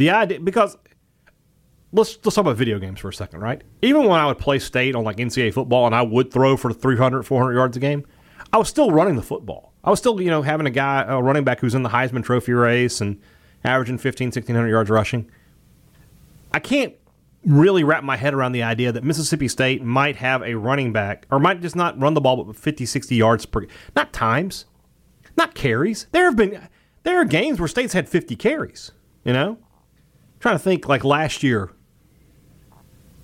[0.00, 0.78] the idea because
[1.92, 3.62] let's let's talk about video games for a second, right?
[3.82, 6.72] Even when I would play state on like NCAA football and I would throw for
[6.72, 8.06] 300, 400 yards a game,
[8.52, 9.74] I was still running the football.
[9.84, 12.24] I was still, you know, having a guy, a running back who's in the Heisman
[12.24, 13.20] Trophy race and
[13.62, 15.30] averaging 15, 1600 yards rushing.
[16.52, 16.94] I can't
[17.44, 21.26] really wrap my head around the idea that Mississippi State might have a running back
[21.30, 24.64] or might just not run the ball but 50, 60 yards per not times,
[25.36, 26.06] not carries.
[26.12, 26.68] There have been
[27.02, 28.92] there are games where states had 50 carries,
[29.24, 29.58] you know?
[30.40, 31.70] Trying to think like last year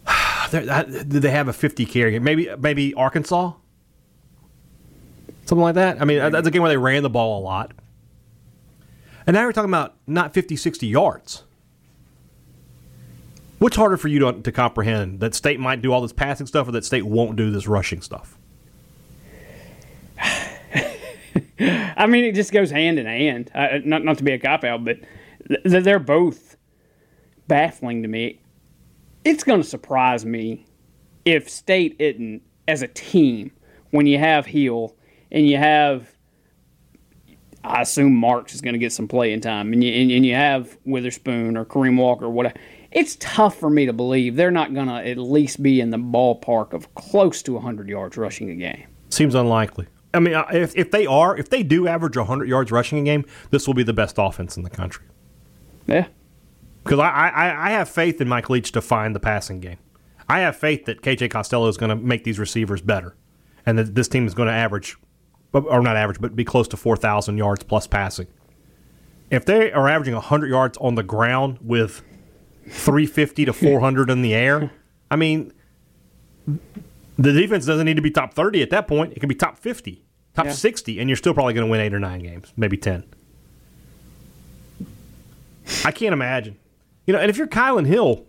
[0.50, 2.18] did they have a 50 carry?
[2.18, 3.52] Maybe maybe Arkansas?
[5.46, 6.00] Something like that.
[6.00, 7.72] I mean, that's a game where they ran the ball a lot.
[9.26, 11.44] And now we're talking about not 50, 60 yards.
[13.58, 15.20] What's harder for you to, to comprehend?
[15.20, 18.02] That state might do all this passing stuff or that state won't do this rushing
[18.02, 18.36] stuff?
[21.58, 23.50] I mean, it just goes hand in hand.
[23.54, 24.98] Uh, not not to be a cop out, but
[25.48, 26.55] th- they're both
[27.48, 28.40] baffling to me.
[29.24, 30.66] It's going to surprise me
[31.24, 33.50] if State isn't as a team
[33.90, 34.96] when you have Hill
[35.30, 36.14] and you have.
[37.64, 40.34] I assume Marks is going to get some playing time, and you and, and you
[40.34, 42.56] have Witherspoon or Kareem Walker, or whatever.
[42.92, 45.98] It's tough for me to believe they're not going to at least be in the
[45.98, 48.86] ballpark of close to 100 yards rushing a game.
[49.10, 49.88] Seems unlikely.
[50.14, 53.24] I mean, if, if they are, if they do average 100 yards rushing a game,
[53.50, 55.04] this will be the best offense in the country.
[55.86, 56.06] Yeah.
[56.86, 59.78] Because I, I, I have faith in Mike Leach to find the passing game.
[60.28, 63.16] I have faith that KJ Costello is going to make these receivers better,
[63.64, 64.96] and that this team is going to average,
[65.52, 68.28] or not average, but be close to 4,000 yards plus passing.
[69.30, 72.02] If they are averaging 100 yards on the ground with
[72.68, 74.70] 350 to 400 in the air,
[75.10, 75.52] I mean,
[76.46, 79.12] the defense doesn't need to be top 30 at that point.
[79.14, 80.52] It can be top 50, top Yeah.
[80.52, 83.02] 60, and you're still probably going to win eight or nine games, maybe 10.
[85.84, 86.58] I can't imagine.
[87.06, 88.26] You know, and if you're Kylin Hill,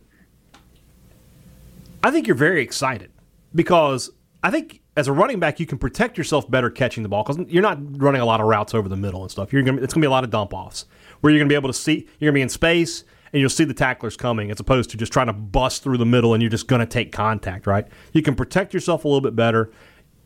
[2.03, 3.11] I think you're very excited
[3.53, 4.11] because
[4.43, 7.39] I think as a running back you can protect yourself better catching the ball because
[7.51, 9.51] you're not running a lot of routes over the middle and stuff.
[9.51, 10.85] You're gonna, it's going to be a lot of dump offs
[11.21, 13.41] where you're going to be able to see you're going to be in space and
[13.41, 16.33] you'll see the tacklers coming as opposed to just trying to bust through the middle
[16.33, 17.67] and you're just going to take contact.
[17.67, 17.87] Right?
[18.13, 19.71] You can protect yourself a little bit better.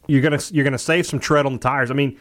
[0.08, 1.90] You're gonna you're gonna save some tread on the tires.
[1.90, 2.20] I mean,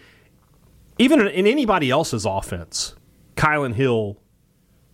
[0.98, 2.94] even in, in anybody else's offense,
[3.36, 4.19] Kylin Hill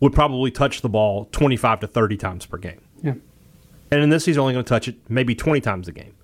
[0.01, 2.81] would probably touch the ball 25 to 30 times per game.
[3.03, 3.15] Yeah.
[3.91, 6.15] And in this, he's only going to touch it maybe 20 times a game.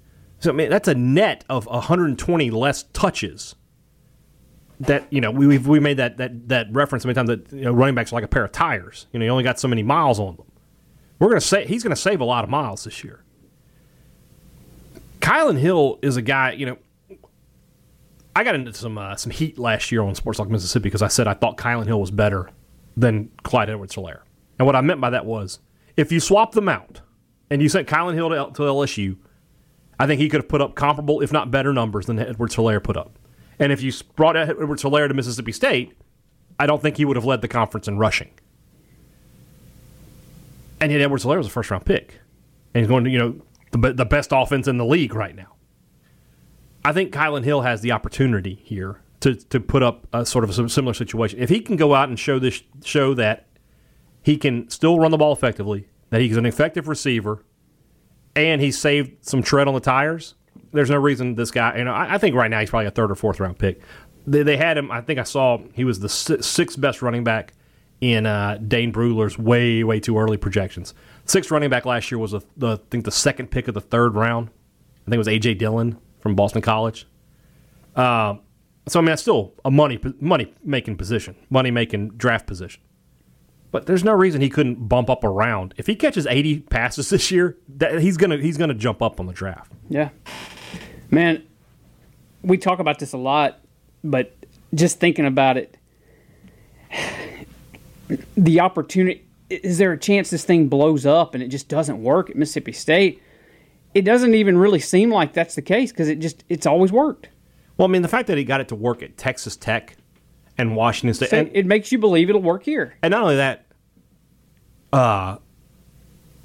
[0.41, 3.55] So, I mean, that's a net of 120 less touches.
[4.81, 7.63] That, you know, we, we've we made that, that, that reference many times that you
[7.63, 9.07] know, running backs are like a pair of tires.
[9.13, 10.47] You know, you only got so many miles on them.
[11.21, 13.23] We're going to say he's going to save a lot of miles this year.
[15.21, 16.79] Kylin Hill is a guy, you know.
[18.35, 21.09] I got into some uh, some heat last year on Sports Talk Mississippi because I
[21.09, 22.51] said I thought Kylin Hill was better
[22.97, 24.23] than Clyde Edwards Helaire.
[24.59, 25.59] And what I meant by that was
[25.97, 27.01] if you swap them out
[27.51, 29.17] and you sent Kylin Hill to, to LSU,
[29.99, 32.83] I think he could have put up comparable, if not better, numbers than Edwards Helaire
[32.83, 33.19] put up.
[33.59, 35.93] And if you brought Edwards Helaire to Mississippi State,
[36.59, 38.31] I don't think he would have led the conference in rushing.
[40.81, 42.21] And yet Edwards Helaire was a first round pick.
[42.75, 45.55] And he's going to, you know, the, the best offense in the league right now.
[46.85, 50.51] I think Kylin Hill has the opportunity here to, to put up a sort of
[50.51, 51.41] a similar situation.
[51.41, 53.47] If he can go out and show this show that
[54.23, 57.45] he can still run the ball effectively, that he's an effective receiver,
[58.35, 60.35] and he saved some tread on the tires,
[60.73, 61.79] there's no reason this guy.
[61.79, 63.81] You know, I, I think right now he's probably a third or fourth round pick.
[64.27, 64.91] They, they had him.
[64.91, 67.55] I think I saw he was the sixth best running back
[68.01, 70.95] in uh, Dane Brugler's way way too early projections.
[71.27, 73.81] Sixth running back last year was a, the I think the second pick of the
[73.81, 74.49] third round.
[75.07, 77.07] I think it was AJ Dillon from Boston College.
[77.95, 78.37] Uh,
[78.89, 82.83] so I mean, that's still a money money making position, money making draft position.
[83.71, 85.73] But there's no reason he couldn't bump up around.
[85.79, 89.27] If he catches 80 passes this year, that, he's gonna he's gonna jump up on
[89.27, 89.73] the draft.
[89.89, 90.11] Yeah,
[91.11, 91.45] man.
[92.43, 93.61] We talk about this a lot,
[94.03, 94.35] but
[94.75, 95.77] just thinking about it,
[98.37, 99.25] the opportunity
[99.61, 102.73] is there a chance this thing blows up and it just doesn't work at Mississippi
[102.73, 103.23] State?
[103.95, 107.29] It doesn't even really seem like that's the case because it just it's always worked.
[107.77, 109.97] Well, I mean, the fact that he got it to work at Texas Tech
[110.59, 112.95] and Washington State, So and, it makes you believe it'll work here.
[113.03, 113.67] and not only that,
[114.93, 115.39] uh,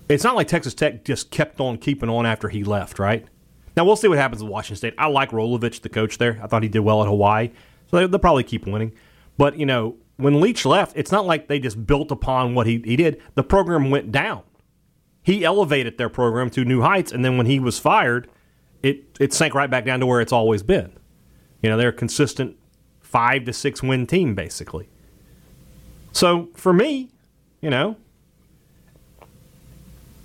[0.10, 3.26] it's not like Texas Tech just kept on keeping on after he left, right?
[3.76, 4.94] Now we'll see what happens with Washington State.
[4.98, 6.40] I like Rolovich, the coach there.
[6.42, 7.50] I thought he did well at Hawaii,
[7.92, 8.94] so they, they'll probably keep winning.
[9.38, 12.82] But you know, when Leach left, it's not like they just built upon what he,
[12.84, 13.22] he did.
[13.36, 14.44] The program went down.
[15.22, 18.30] He elevated their program to new heights, and then when he was fired,
[18.82, 20.94] it it sank right back down to where it's always been.
[21.62, 22.58] You know, they're a consistent
[23.02, 24.89] five to six win team, basically.
[26.12, 27.10] So for me,
[27.62, 27.96] you know,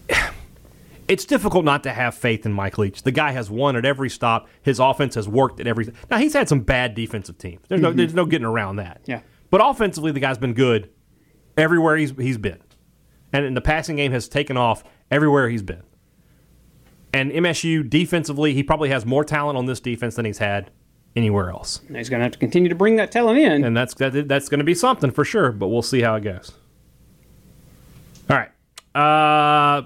[1.09, 3.03] it's difficult not to have faith in Mike Leach.
[3.03, 4.49] The guy has won at every stop.
[4.63, 5.93] His offense has worked at every.
[6.11, 7.61] Now he's had some bad defensive teams.
[7.69, 7.99] There's no mm-hmm.
[7.99, 9.01] there's no getting around that.
[9.07, 9.21] Yeah.
[9.51, 10.91] But offensively, the guy's been good
[11.57, 12.61] everywhere he's he's been,
[13.33, 15.83] and in the passing game has taken off everywhere he's been.
[17.15, 20.71] And MSU defensively, he probably has more talent on this defense than he's had
[21.15, 23.65] anywhere else, And he's going to have to continue to bring that talent in.
[23.65, 25.53] and that's that, that's going to be something for sure.
[25.53, 26.53] But we'll see how it goes.
[28.31, 28.51] All right.
[28.95, 29.83] Uh,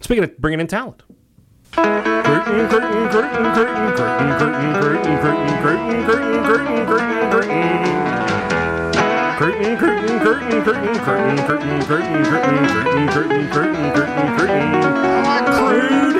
[0.00, 1.02] speaking of bringing in talent.
[1.72, 8.04] Curtain, curtain, curtain, curtain, curtain, curtain, curtain, curtain, curtain, curtain, curtain, curtain, curtain.
[9.36, 16.13] Curtain, curtain, curtain, curtain, curtain, curtain, curtain, curtain, curtain, curtain, curtain, curtain, curtain.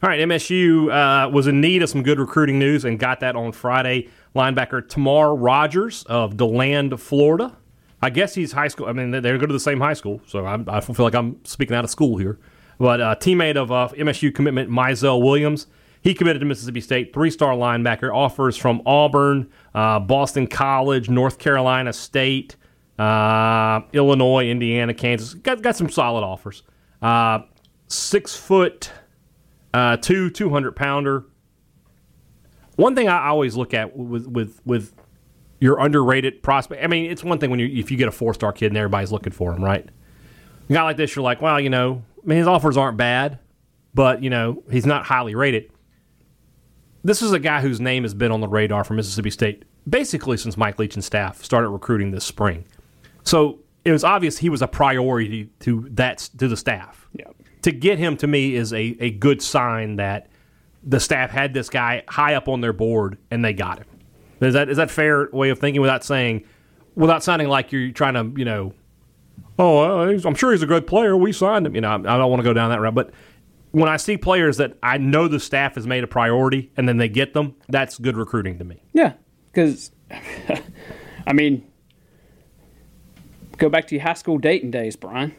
[0.00, 3.34] All right, MSU uh, was in need of some good recruiting news and got that
[3.34, 4.08] on Friday.
[4.34, 7.56] Linebacker Tamar Rogers of DeLand, Florida.
[8.00, 8.86] I guess he's high school.
[8.86, 11.44] I mean, they go to the same high school, so I'm, I feel like I'm
[11.44, 12.38] speaking out of school here.
[12.78, 15.66] But uh, teammate of uh, MSU commitment Mizell Williams,
[16.00, 18.14] he committed to Mississippi State, three-star linebacker.
[18.14, 22.54] Offers from Auburn, uh, Boston College, North Carolina State,
[23.00, 25.34] uh, Illinois, Indiana, Kansas.
[25.34, 26.62] Got got some solid offers.
[27.02, 27.40] Uh,
[27.88, 28.92] six foot
[29.74, 31.24] uh, two, two hundred pounder.
[32.76, 34.94] One thing I always look at with with with
[35.60, 36.82] your underrated prospect.
[36.82, 38.76] I mean, it's one thing when you if you get a four star kid and
[38.76, 39.88] everybody's looking for him, right?
[40.68, 43.38] A guy like this, you're like, well, you know, I mean, his offers aren't bad,
[43.94, 45.70] but you know, he's not highly rated.
[47.02, 50.36] This is a guy whose name has been on the radar for Mississippi State basically
[50.36, 52.64] since Mike Leach and staff started recruiting this spring.
[53.24, 57.08] So it was obvious he was a priority to that to the staff.
[57.12, 57.26] Yeah.
[57.62, 60.28] To get him to me is a, a good sign that
[60.82, 63.86] the staff had this guy high up on their board and they got him.
[64.40, 66.44] Is that is that fair way of thinking without saying
[66.94, 68.72] without sounding like you're trying to you know
[69.58, 72.40] oh I'm sure he's a good player we signed him you know I don't want
[72.40, 73.10] to go down that route but
[73.72, 76.96] when I see players that I know the staff has made a priority and then
[76.96, 78.82] they get them that's good recruiting to me.
[78.92, 79.14] Yeah,
[79.52, 79.90] because
[81.26, 81.66] I mean,
[83.58, 85.34] go back to your high school dating days, Brian.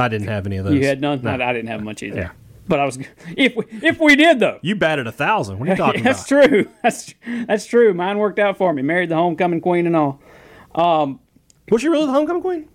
[0.00, 0.74] I didn't have any of those.
[0.74, 1.22] You had none.
[1.22, 1.30] No.
[1.30, 2.20] I, I didn't have much either.
[2.20, 2.30] Yeah.
[2.68, 2.98] But I was
[3.36, 4.58] if we, if we did though.
[4.62, 5.58] You batted a thousand.
[5.58, 6.16] What are you talking about?
[6.16, 6.48] that's about?
[6.48, 6.68] true.
[6.82, 7.14] That's
[7.46, 7.92] that's true.
[7.94, 8.82] Mine worked out for me.
[8.82, 10.20] Married the homecoming queen and all.
[10.74, 11.20] Um,
[11.68, 12.68] was you really the homecoming queen?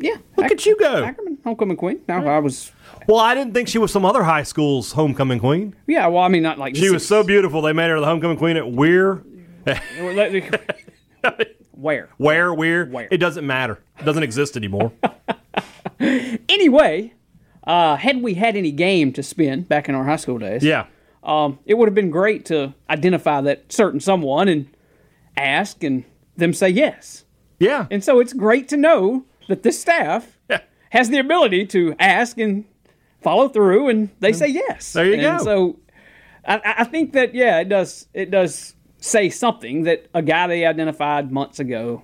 [0.00, 0.16] Yeah.
[0.36, 1.04] Look at you go.
[1.04, 2.00] Ackerman, homecoming queen.
[2.08, 2.72] No, I was.
[3.06, 5.74] Well, I didn't think she was some other high school's homecoming queen.
[5.86, 6.06] Yeah.
[6.08, 8.56] Well, I mean, not like She was so beautiful they made her the homecoming queen
[8.56, 9.22] at Weir.
[11.72, 12.08] Where?
[12.16, 12.86] Where, Weir?
[12.86, 13.08] Where?
[13.10, 13.80] It doesn't matter.
[13.98, 14.92] It doesn't exist anymore.
[16.48, 17.12] Anyway,
[17.64, 20.86] uh, had we had any game to spin back in our high school days, Yeah.
[21.22, 24.68] um, it would have been great to identify that certain someone and
[25.36, 26.04] ask and
[26.36, 27.24] them say yes.
[27.58, 27.86] Yeah.
[27.90, 30.60] And so it's great to know that this staff Yeah.
[30.90, 32.64] has the ability to ask and
[33.20, 34.92] follow through, and they say yes.
[34.92, 35.44] There you and go.
[35.44, 35.78] So
[36.46, 40.64] I, I think that yeah, it does it does say something that a guy they
[40.64, 42.02] identified months ago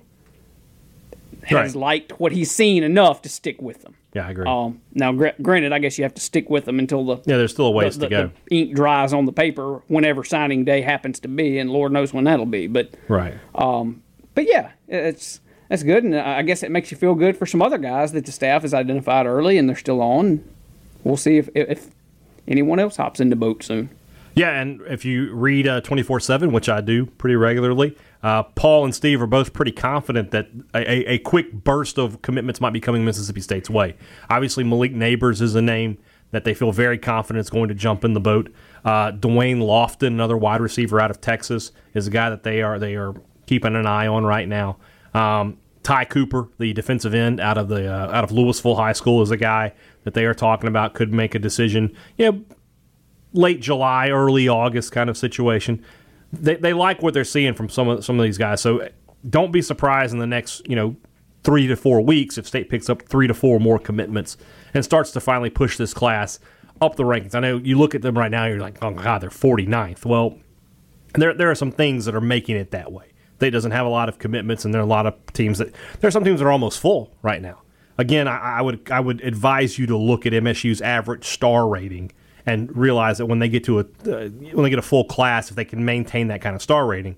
[1.45, 1.75] has Right.
[1.75, 3.95] liked what he's seen enough to stick with them.
[4.13, 4.45] Yeah, I agree.
[4.47, 7.37] Um, now, gra- granted, I guess you have to stick with them until the yeah,
[7.37, 8.31] there's still a ways the, to go.
[8.49, 12.13] the ink dries on the paper whenever signing day happens to be, and Lord knows
[12.13, 12.67] when that'll be.
[12.67, 13.33] But right.
[13.53, 17.61] but yeah, it's that's good, and I guess it makes you feel good for some
[17.61, 20.43] other guys that the staff has identified early and they're still on.
[21.03, 21.89] We'll see if if
[22.47, 23.89] anyone else hops in the boat soon.
[24.33, 28.85] Yeah, and if you read twenty four seven, which I do pretty regularly, uh, Paul
[28.85, 32.79] and Steve are both pretty confident that a, a, quick burst of commitments might be
[32.79, 33.95] coming Mississippi State's way.
[34.31, 35.99] Obviously, Malik Nabers is a name
[36.31, 38.51] that they feel very confident is going to jump in the boat.
[38.83, 42.79] Uh, Dwayne Lofton, another wide receiver out of Texas, is a guy that they are
[42.79, 43.13] they are
[43.45, 44.77] keeping an eye on right now.
[45.13, 49.21] Um, Ty Cooper, the defensive end out of the uh, out of Louisville High School,
[49.21, 49.71] is a guy
[50.03, 51.95] that they are talking about could make a decision.
[52.17, 52.41] You know,
[53.33, 55.85] late July, early August kind of situation.
[56.33, 58.61] They, they like what they're seeing from some of some of these guys.
[58.61, 58.89] So
[59.29, 60.95] don't be surprised in the next you know
[61.43, 64.35] three to four weeks if State picks up three to four more commitments
[64.73, 66.39] and starts to finally push this class
[66.81, 67.35] up the rankings.
[67.35, 70.05] I know you look at them right now, you're like, oh god, they're 49th.
[70.05, 70.37] Well,
[71.13, 73.11] there there are some things that are making it that way.
[73.39, 75.73] They doesn't have a lot of commitments, and there are a lot of teams that
[75.99, 77.61] there are some teams that are almost full right now.
[77.97, 82.11] Again, I, I would I would advise you to look at MSU's average star rating
[82.45, 85.49] and realize that when they get to a uh, when they get a full class,
[85.49, 87.15] if they can maintain that kind of star rating,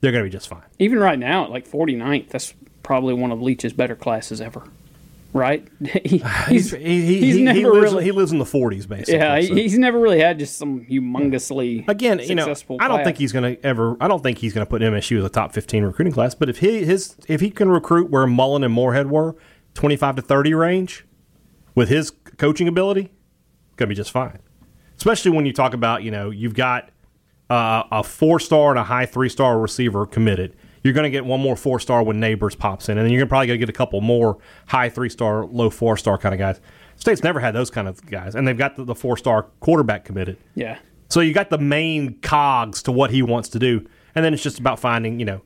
[0.00, 0.62] they're going to be just fine.
[0.78, 4.62] Even right now, at like 49th, that's probably one of Leach's better classes ever.
[5.34, 5.66] Right?
[6.04, 8.88] He- He's, he, he, he's he, never he lives, really- he lives in the 40s,
[8.88, 9.14] basically.
[9.16, 9.54] yeah, so.
[9.54, 13.04] he's never really had just some humongously Again, you know, successful I don't class.
[13.06, 13.96] think he's going to ever.
[14.00, 16.34] I don't think he's going to put MSU as a top fifteen recruiting class.
[16.34, 19.36] But if he his if he can recruit where Mullen and Moorhead were,
[19.74, 21.04] twenty five to thirty range,
[21.74, 23.10] with his coaching ability,
[23.76, 24.38] going to be just fine.
[24.98, 26.90] Especially when you talk about you know you've got
[27.48, 30.54] uh, a four star and a high three star receiver committed.
[30.84, 33.26] You're going to get one more four star when Nabers pops in, and then you're
[33.26, 36.38] probably going to get a couple more high three star, low four star kind of
[36.38, 36.60] guys.
[36.96, 40.04] State's never had those kind of guys, and they've got the, the four star quarterback
[40.04, 40.36] committed.
[40.54, 40.78] Yeah.
[41.08, 44.42] So you got the main cogs to what he wants to do, and then it's
[44.42, 45.42] just about finding, you know,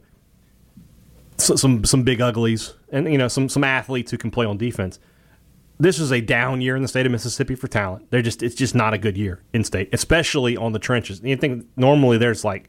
[1.39, 4.99] some some big uglies and you know some some athletes who can play on defense.
[5.83, 8.09] This is a down year in the state of Mississippi for talent.
[8.13, 11.21] They're just it's just not a good year in state, especially on the trenches.
[11.25, 12.69] You think normally there's like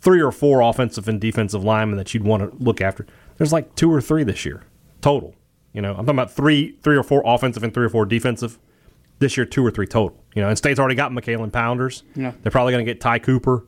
[0.00, 3.06] three or four offensive and defensive linemen that you'd want to look after.
[3.36, 4.64] There's like two or three this year
[5.02, 5.36] total.
[5.72, 8.58] You know, I'm talking about three three or four offensive and three or four defensive
[9.20, 10.20] this year two or three total.
[10.34, 12.02] You know, and State's already got Michaelan Pounders.
[12.16, 12.32] Yeah.
[12.42, 13.66] They're probably going to get Ty Cooper.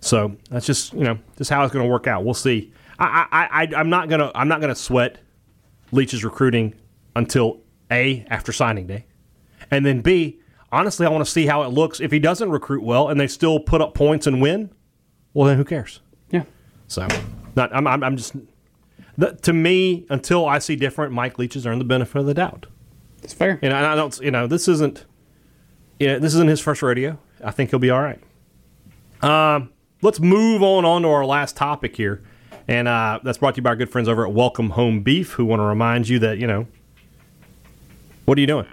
[0.00, 2.24] So that's just you know just how it's going to work out.
[2.24, 2.72] We'll see.
[2.98, 5.20] I, I, I I'm not gonna I'm not gonna sweat
[5.92, 6.74] Leach's recruiting
[7.14, 9.06] until a after signing day,
[9.70, 10.40] and then b
[10.72, 13.26] honestly I want to see how it looks if he doesn't recruit well and they
[13.26, 14.70] still put up points and win.
[15.32, 16.00] Well then who cares?
[16.30, 16.44] Yeah.
[16.88, 17.06] So
[17.56, 18.34] not I'm I'm, I'm just
[19.16, 21.12] the, to me until I see different.
[21.12, 22.66] Mike Leach has earned the benefit of the doubt.
[23.22, 23.58] It's fair.
[23.62, 24.18] You know, and I don't.
[24.20, 25.06] You know, this isn't.
[25.98, 27.18] You know, this isn't his first rodeo.
[27.42, 28.20] I think he'll be all right.
[29.22, 32.22] Um, let's move on on to our last topic here,
[32.68, 35.32] and uh, that's brought to you by our good friends over at Welcome Home Beef,
[35.32, 36.66] who want to remind you that you know.
[38.24, 38.66] What are you doing?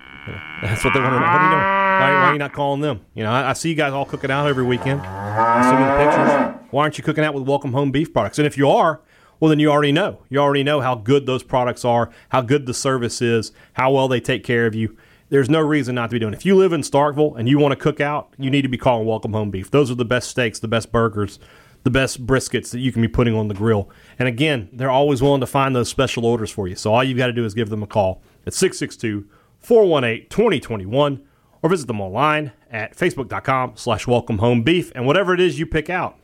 [0.61, 1.25] That's what they want to know.
[1.25, 1.61] What are you doing?
[1.61, 3.01] Why, why are you not calling them?
[3.15, 5.01] You know, I, I see you guys all cooking out every weekend.
[5.01, 6.71] I see the pictures.
[6.71, 8.39] Why aren't you cooking out with Welcome Home Beef products?
[8.39, 9.01] And if you are,
[9.39, 10.19] well, then you already know.
[10.29, 14.07] You already know how good those products are, how good the service is, how well
[14.07, 14.95] they take care of you.
[15.29, 16.37] There's no reason not to be doing it.
[16.37, 18.77] If you live in Starkville and you want to cook out, you need to be
[18.77, 19.69] calling Welcome Home Beef.
[19.69, 21.39] Those are the best steaks, the best burgers,
[21.83, 23.89] the best briskets that you can be putting on the grill.
[24.19, 26.75] And again, they're always willing to find those special orders for you.
[26.75, 29.27] So all you've got to do is give them a call at 662
[29.61, 31.21] 418 2021
[31.61, 34.91] or visit them online at facebook.com slash welcome home beef.
[34.95, 36.17] And whatever it is you pick out,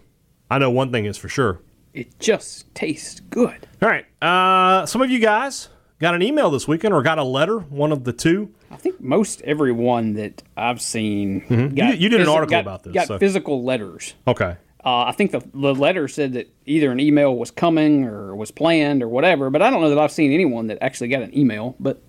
[0.50, 1.62] I know one thing is for sure.
[1.94, 3.68] It just tastes good.
[3.82, 4.06] All right.
[4.22, 5.70] Uh, some of you guys
[6.00, 8.54] got an email this weekend or got a letter, one of the two.
[8.70, 11.78] I think most everyone that I've seen Mm-hmm.
[11.78, 14.14] You- you did an article got- about this, Got so- physical letters.
[14.28, 14.58] Okay.
[14.86, 18.52] Uh, I think the, the letter said that either an email was coming or was
[18.52, 21.38] planned or whatever, but I don't know that I've seen anyone that actually got an
[21.38, 21.76] email.
[21.80, 22.02] But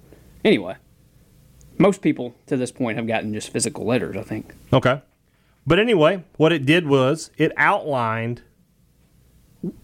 [0.44, 0.76] anyway,
[1.78, 4.54] most people to this point have gotten just physical letters, I think.
[4.72, 5.00] Okay.
[5.66, 8.42] But anyway, what it did was it outlined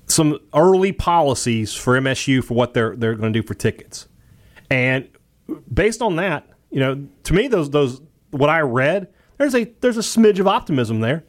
[0.07, 4.09] some early policies for MSU for what they're they're going to do for tickets.
[4.70, 5.09] And
[5.72, 9.97] based on that, you know, to me, those those what I read, there's a there's
[9.97, 11.24] a smidge of optimism there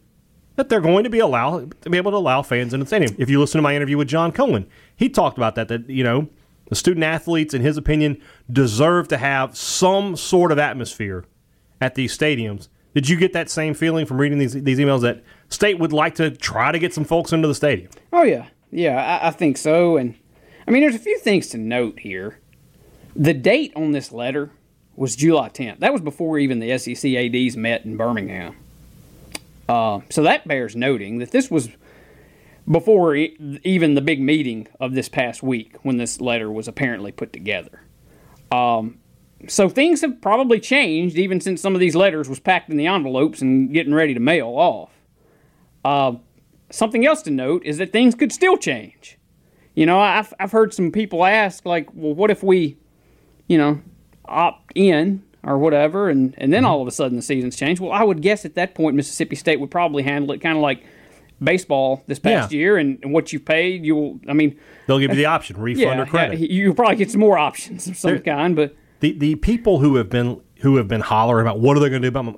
[0.56, 3.16] that they're going to be allow to be able to allow fans in the stadium.
[3.18, 5.68] If you listen to my interview with John Cohen, he talked about that.
[5.68, 6.30] That you know,
[6.68, 11.26] the student athletes, in his opinion, deserve to have some sort of atmosphere
[11.80, 12.68] at these stadiums.
[12.94, 16.16] Did you get that same feeling from reading these these emails that state would like
[16.16, 17.92] to try to get some folks into the stadium?
[18.14, 19.98] Oh yeah, yeah, I, I think so.
[19.98, 20.16] And
[20.68, 22.40] I mean, there's a few things to note here.
[23.16, 24.52] The date on this letter
[24.96, 25.80] was July 10th.
[25.80, 28.56] That was before even the SEC ADs met in Birmingham.
[29.68, 31.70] Uh, so that bears noting that this was
[32.70, 37.12] before e- even the big meeting of this past week when this letter was apparently
[37.12, 37.82] put together.
[38.52, 39.00] Um,
[39.48, 42.88] so things have probably changed even since some of these letters was packed in the
[42.88, 44.92] envelopes and getting ready to mail off.
[45.84, 46.14] Uh,
[46.72, 49.18] something else to note is that things could still change.
[49.76, 52.78] You know, I've, I've heard some people ask, like, well, what if we,
[53.48, 53.82] you know,
[54.24, 57.80] opt in or whatever, and, and then all of a sudden the season's change?
[57.80, 60.64] Well, I would guess at that point Mississippi State would probably handle it kind of
[60.64, 60.84] like
[61.44, 62.58] baseball this past Yeah.
[62.58, 64.58] year, and, and what you've paid, you'll, I mean,
[64.88, 66.40] They'll give you the option, refund yeah, or credit.
[66.40, 69.80] yeah, you'll probably get some more options of some There- kind, but the the people
[69.80, 72.26] who have been who have been hollering about what are they going to do about
[72.26, 72.34] my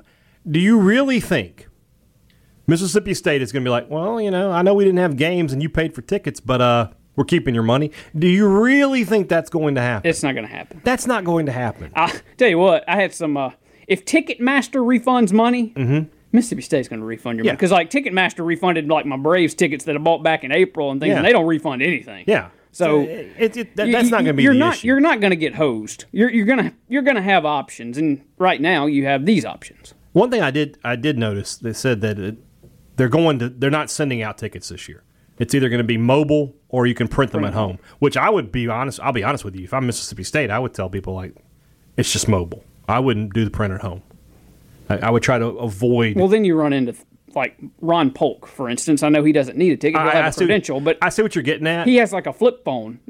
[0.49, 1.67] do you really think
[2.65, 5.15] Mississippi State is going to be like, well, you know, I know we didn't have
[5.17, 7.91] games and you paid for tickets, but uh, we're keeping your money.
[8.17, 10.09] Do you really think that's going to happen?
[10.09, 10.81] it's not going to happen.
[10.83, 11.91] that's not going to happen.
[11.95, 13.37] I tell you what, I had some.
[13.37, 13.51] Uh,
[13.87, 15.73] if Ticketmaster refunds money,
[16.31, 17.45] Mississippi State's going to refund your.
[17.45, 17.51] Yeah.
[17.51, 20.91] money because like Ticketmaster refunded like my Braves tickets that I bought back in April
[20.91, 21.17] and things, Yeah.
[21.17, 22.25] and they don't refund anything.
[22.27, 22.49] yeah.
[22.73, 24.87] So it, it, that, you- that's not going to be you're the not issue.
[24.87, 26.05] you're not going to get hosed.
[26.11, 29.93] You're you're gonna you're gonna have options, and right now you have these options.
[30.13, 32.37] One thing I did I did notice they said that it,
[32.97, 35.03] they're going to they're not sending out tickets this year.
[35.39, 37.77] It's either going to be mobile or you can print them at home.
[37.99, 38.99] Which I would be honest.
[39.01, 39.63] I'll be honest with you.
[39.63, 41.35] If I'm Mississippi State, I would tell people like
[41.95, 42.63] it's just mobile.
[42.87, 44.01] I wouldn't do the print at home.
[44.89, 46.15] I, I would try to avoid.
[46.15, 46.95] Well, then you run into
[47.35, 49.03] like Ron Polk, for instance.
[49.03, 50.97] I know he doesn't need a ticket; he'll I, have I a see credential, but
[51.01, 51.87] I see what you're getting at.
[51.87, 52.99] he has like a flip phone.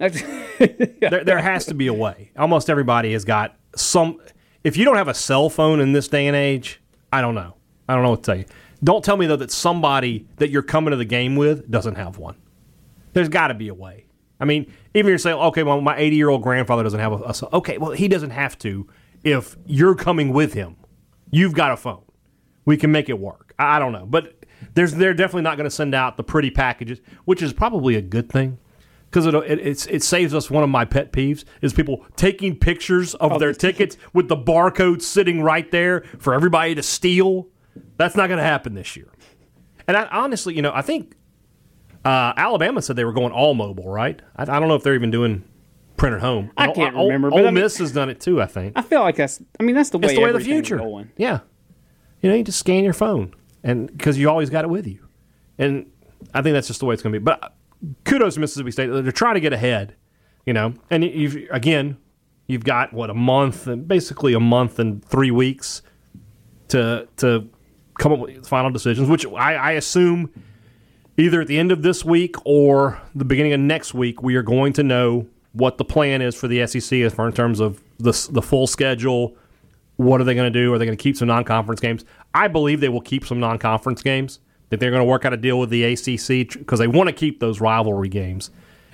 [0.60, 2.32] There, there has to be a way.
[2.36, 4.20] Almost everybody has got some.
[4.64, 6.82] If you don't have a cell phone in this day and age,
[7.14, 7.56] I don't know.
[7.88, 8.46] I don't know what to tell you.
[8.84, 12.18] Don't tell me though that somebody that you're coming to the game with doesn't have
[12.18, 12.36] one.
[13.14, 14.06] There's got to be a way.
[14.40, 14.64] I mean,
[14.94, 17.34] even if you're saying, okay, well, my 80 year old grandfather doesn't have a, a
[17.34, 18.88] cell- okay, well, he doesn't have to
[19.24, 20.76] if you're coming with him.
[21.32, 22.04] You've got a phone.
[22.66, 23.54] We can make it work.
[23.58, 26.52] I, I don't know, but there's they're definitely not going to send out the pretty
[26.52, 28.58] packages, which is probably a good thing
[29.10, 32.56] because it, it it's, it saves us one of my pet peeves is people taking
[32.56, 37.48] pictures of their the tickets with the barcode sitting right there for everybody to steal.
[37.98, 39.12] That's not going to happen this year.
[39.88, 41.16] And I, honestly, you know, I think
[42.04, 44.22] uh, Alabama said they were going all mobile, right?
[44.36, 45.44] I, I don't know if they're even doing
[45.98, 46.52] print at home.
[46.56, 48.41] I can't Ole- remember, Ole but I mean- Miss has done it too.
[48.41, 49.41] I think I feel like that's.
[49.60, 50.06] I mean, that's the way.
[50.06, 50.78] it's the way of the future.
[50.78, 51.12] Going.
[51.18, 51.39] Yeah,
[52.22, 53.34] you know, you just scan your phone,
[53.64, 55.06] and because you always got it with you,
[55.58, 55.88] and
[56.34, 57.24] I think that's just the way it's going to be.
[57.24, 57.50] But uh,
[58.06, 59.95] kudos to Mississippi State; they're trying to get ahead,
[60.45, 60.74] you know.
[60.89, 61.98] And you've again,
[62.48, 65.82] you've got what a month, and basically a month and three weeks
[66.70, 67.48] to to
[67.98, 70.32] come up with final decisions, which I, I assume
[71.18, 74.43] either at the end of this week or the beginning of next week, we are
[74.43, 75.26] going to know
[75.58, 78.68] what the plan is for the SEC as far in terms of the the full
[78.68, 79.36] schedule.
[79.97, 80.72] What are they going to do?
[80.74, 82.05] Are they going to keep some non-conference games?
[82.34, 84.39] I believe they will keep some non-conference games.
[84.70, 87.14] That they're going to work out a deal with the ACC because they want to
[87.14, 88.51] keep those rivalry games,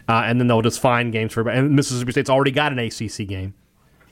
[0.07, 1.49] uh, and then they'll just find games for.
[1.49, 3.55] And Mississippi State's already got an ACC game,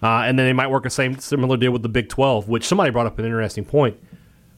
[0.02, 2.66] uh, and then they might work a same similar deal with the Big Twelve, which
[2.66, 3.99] somebody brought up an interesting point.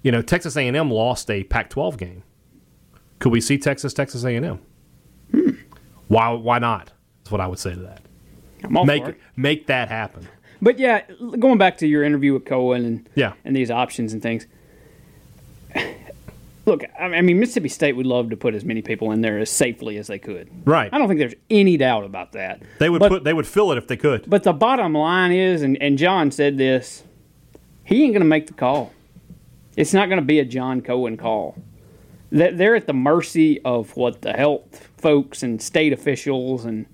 [0.01, 2.23] You know, Texas A&M lost a Pac-12 game.
[3.19, 4.59] Could we see Texas Texas A&M?
[6.07, 6.93] Why why not?
[7.23, 8.01] That's what I would say to that.
[8.85, 9.17] Make it.
[9.35, 10.27] make that happen.
[10.61, 11.01] But yeah,
[11.39, 13.33] going back to your interview with Cohen and Yeah.
[13.45, 14.45] and these options and things.
[16.65, 19.37] Look, I I mean, Mississippi State would love to put as many people in there
[19.39, 20.49] as safely as they could.
[20.65, 20.89] Right.
[20.93, 22.61] I don't think there's any doubt about that.
[22.79, 24.29] They would But- put they would fill it if they could.
[24.29, 27.03] But the bottom line is, and, and John said this,
[27.83, 28.93] he ain't going to make the call.
[29.75, 31.55] It's not going to be a John Cohen call.
[32.31, 36.85] That they're at the mercy of what the health folks and state officials and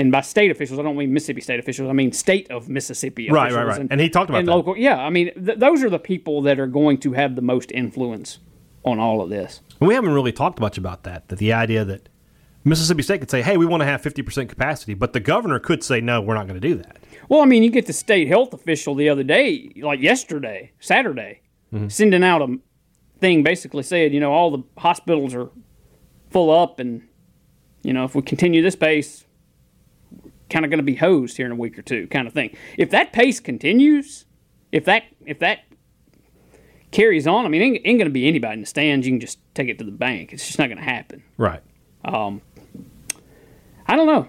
[0.00, 3.30] and by state officials I don't mean Mississippi state officials I mean state of Mississippi
[3.30, 3.88] Right, officials right, right.
[3.90, 4.52] And he talked about and that.
[4.52, 7.42] local yeah I mean th- those are the people that are going to have the
[7.42, 8.38] most influence
[8.84, 9.60] on all of this.
[9.80, 11.28] And we haven't really talked much about that.
[11.28, 12.08] That the idea that
[12.64, 15.58] Mississippi State could say, "Hey, we want to have fifty percent capacity," but the governor
[15.58, 16.98] could say, "No, we're not going to do that."
[17.28, 21.40] Well, I mean, you get the state health official the other day, like yesterday, Saturday,
[21.72, 21.88] mm-hmm.
[21.88, 22.58] sending out a
[23.20, 25.48] thing basically said, you know, all the hospitals are
[26.30, 27.02] full up, and
[27.82, 29.24] you know, if we continue this pace,
[30.50, 32.56] kind of going to be hosed here in a week or two, kind of thing.
[32.76, 34.26] If that pace continues,
[34.72, 35.60] if that if that
[36.90, 39.06] carries on, I mean, ain't, ain't going to be anybody in the stands.
[39.06, 40.32] You can just take it to the bank.
[40.32, 41.22] It's just not going to happen.
[41.36, 41.62] Right.
[42.04, 42.42] Um,
[43.86, 44.28] I don't know.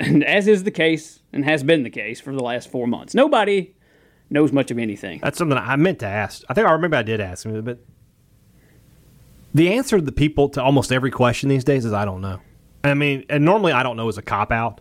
[0.00, 3.14] And as is the case and has been the case for the last four months,
[3.14, 3.74] nobody
[4.30, 5.20] knows much of anything.
[5.22, 6.42] That's something I meant to ask.
[6.48, 7.80] I think I remember I did ask him, but
[9.52, 12.40] the answer to the people to almost every question these days is I don't know.
[12.82, 14.80] I mean, and normally I don't know is a cop out,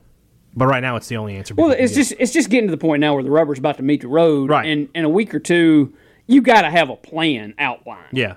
[0.56, 1.54] but right now it's the only answer.
[1.56, 3.84] Well, it's just it's just getting to the point now where the rubber's about to
[3.84, 4.66] meet the road, Right.
[4.68, 5.94] And in a week or two,
[6.28, 8.08] you got to have a plan outlined.
[8.12, 8.36] yeah.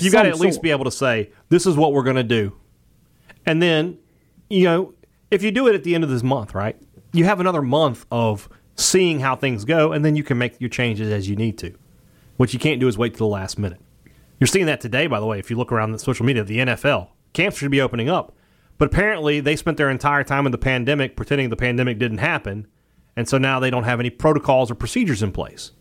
[0.00, 0.62] You got to at least sort.
[0.64, 2.52] be able to say this is what we're going to do,
[3.44, 3.98] and then
[4.50, 4.94] you know
[5.30, 6.76] if you do it at the end of this month, right?
[7.12, 10.68] You have another month of seeing how things go, and then you can make your
[10.70, 11.72] changes as you need to.
[12.36, 13.80] What you can't do is wait till the last minute.
[14.38, 15.38] You're seeing that today, by the way.
[15.38, 18.34] If you look around the social media, the NFL camps should be opening up,
[18.78, 22.66] but apparently they spent their entire time in the pandemic pretending the pandemic didn't happen,
[23.16, 25.72] and so now they don't have any protocols or procedures in place.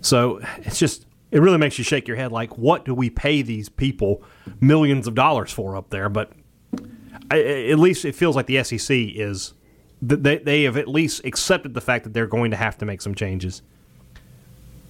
[0.00, 2.32] So it's just it really makes you shake your head.
[2.32, 4.22] Like, what do we pay these people
[4.60, 6.08] millions of dollars for up there?
[6.08, 6.32] But
[7.30, 9.54] I, at least it feels like the SEC is
[10.02, 13.02] they they have at least accepted the fact that they're going to have to make
[13.02, 13.62] some changes.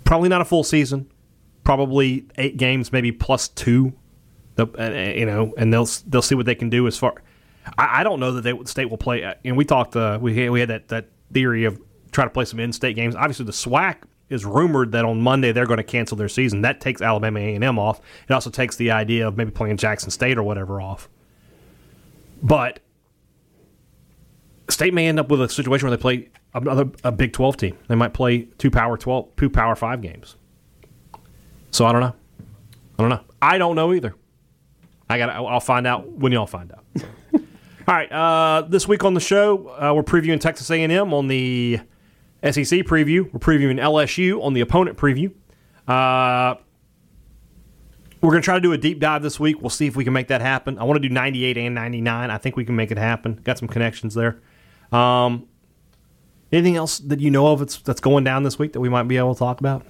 [0.05, 1.11] Probably not a full season.
[1.65, 3.93] Probably eight games, maybe plus two.
[4.57, 7.23] The, uh, you know, and they'll they'll see what they can do as far.
[7.79, 9.25] I, I don't know that they state will play.
[9.25, 9.97] uh, And we talked.
[9.97, 11.81] Uh, we had, we had that that theory of
[12.13, 13.15] try to play some in-state games.
[13.15, 13.97] Obviously, the SWAC
[14.29, 16.63] is rumored that on Monday they're going to cancel their season.
[16.63, 18.01] That takes Alabama A and M off.
[18.29, 21.09] It also takes the idea of maybe playing Jackson State or whatever off.
[22.43, 22.81] But
[24.69, 27.77] State may end up with a situation where they play another a Big Twelve team.
[27.89, 30.37] They might play two Power Twelve, two Power Five games.
[31.73, 32.15] So I don't know.
[32.99, 33.21] I don't know.
[33.43, 34.15] I don't know either.
[35.09, 35.29] I got.
[35.31, 36.85] I'll find out when y'all find out.
[37.91, 38.13] All right.
[38.13, 41.81] Uh, this week on the show, uh, we're previewing Texas A&M on the
[42.45, 43.25] SEC preview.
[43.33, 45.33] We're previewing LSU on the opponent preview.
[45.89, 46.55] Uh,
[48.21, 49.61] we're going to try to do a deep dive this week.
[49.61, 50.79] We'll see if we can make that happen.
[50.79, 52.31] I want to do 98 and 99.
[52.31, 53.41] I think we can make it happen.
[53.43, 54.41] Got some connections there.
[54.93, 55.49] Um,
[56.53, 59.09] anything else that you know of that's, that's going down this week that we might
[59.09, 59.85] be able to talk about?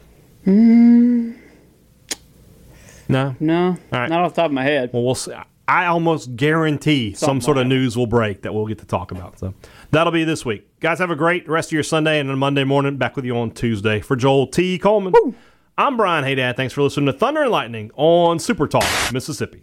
[3.11, 3.37] No?
[3.39, 4.09] No, right.
[4.09, 4.91] not off the top of my head.
[4.95, 5.35] Well, we'll see.
[5.71, 9.13] I almost guarantee some Something sort of news will break that we'll get to talk
[9.13, 9.39] about.
[9.39, 9.55] So
[9.93, 10.67] that'll be this week.
[10.81, 12.97] Guys, have a great rest of your Sunday and then Monday morning.
[12.97, 14.01] Back with you on Tuesday.
[14.01, 14.81] For Joel T.
[14.81, 15.15] Coleman,
[15.79, 16.57] I'm Brian Haydad.
[16.57, 19.63] Thanks for listening to Thunder and Lightning on Super Talk, Mississippi.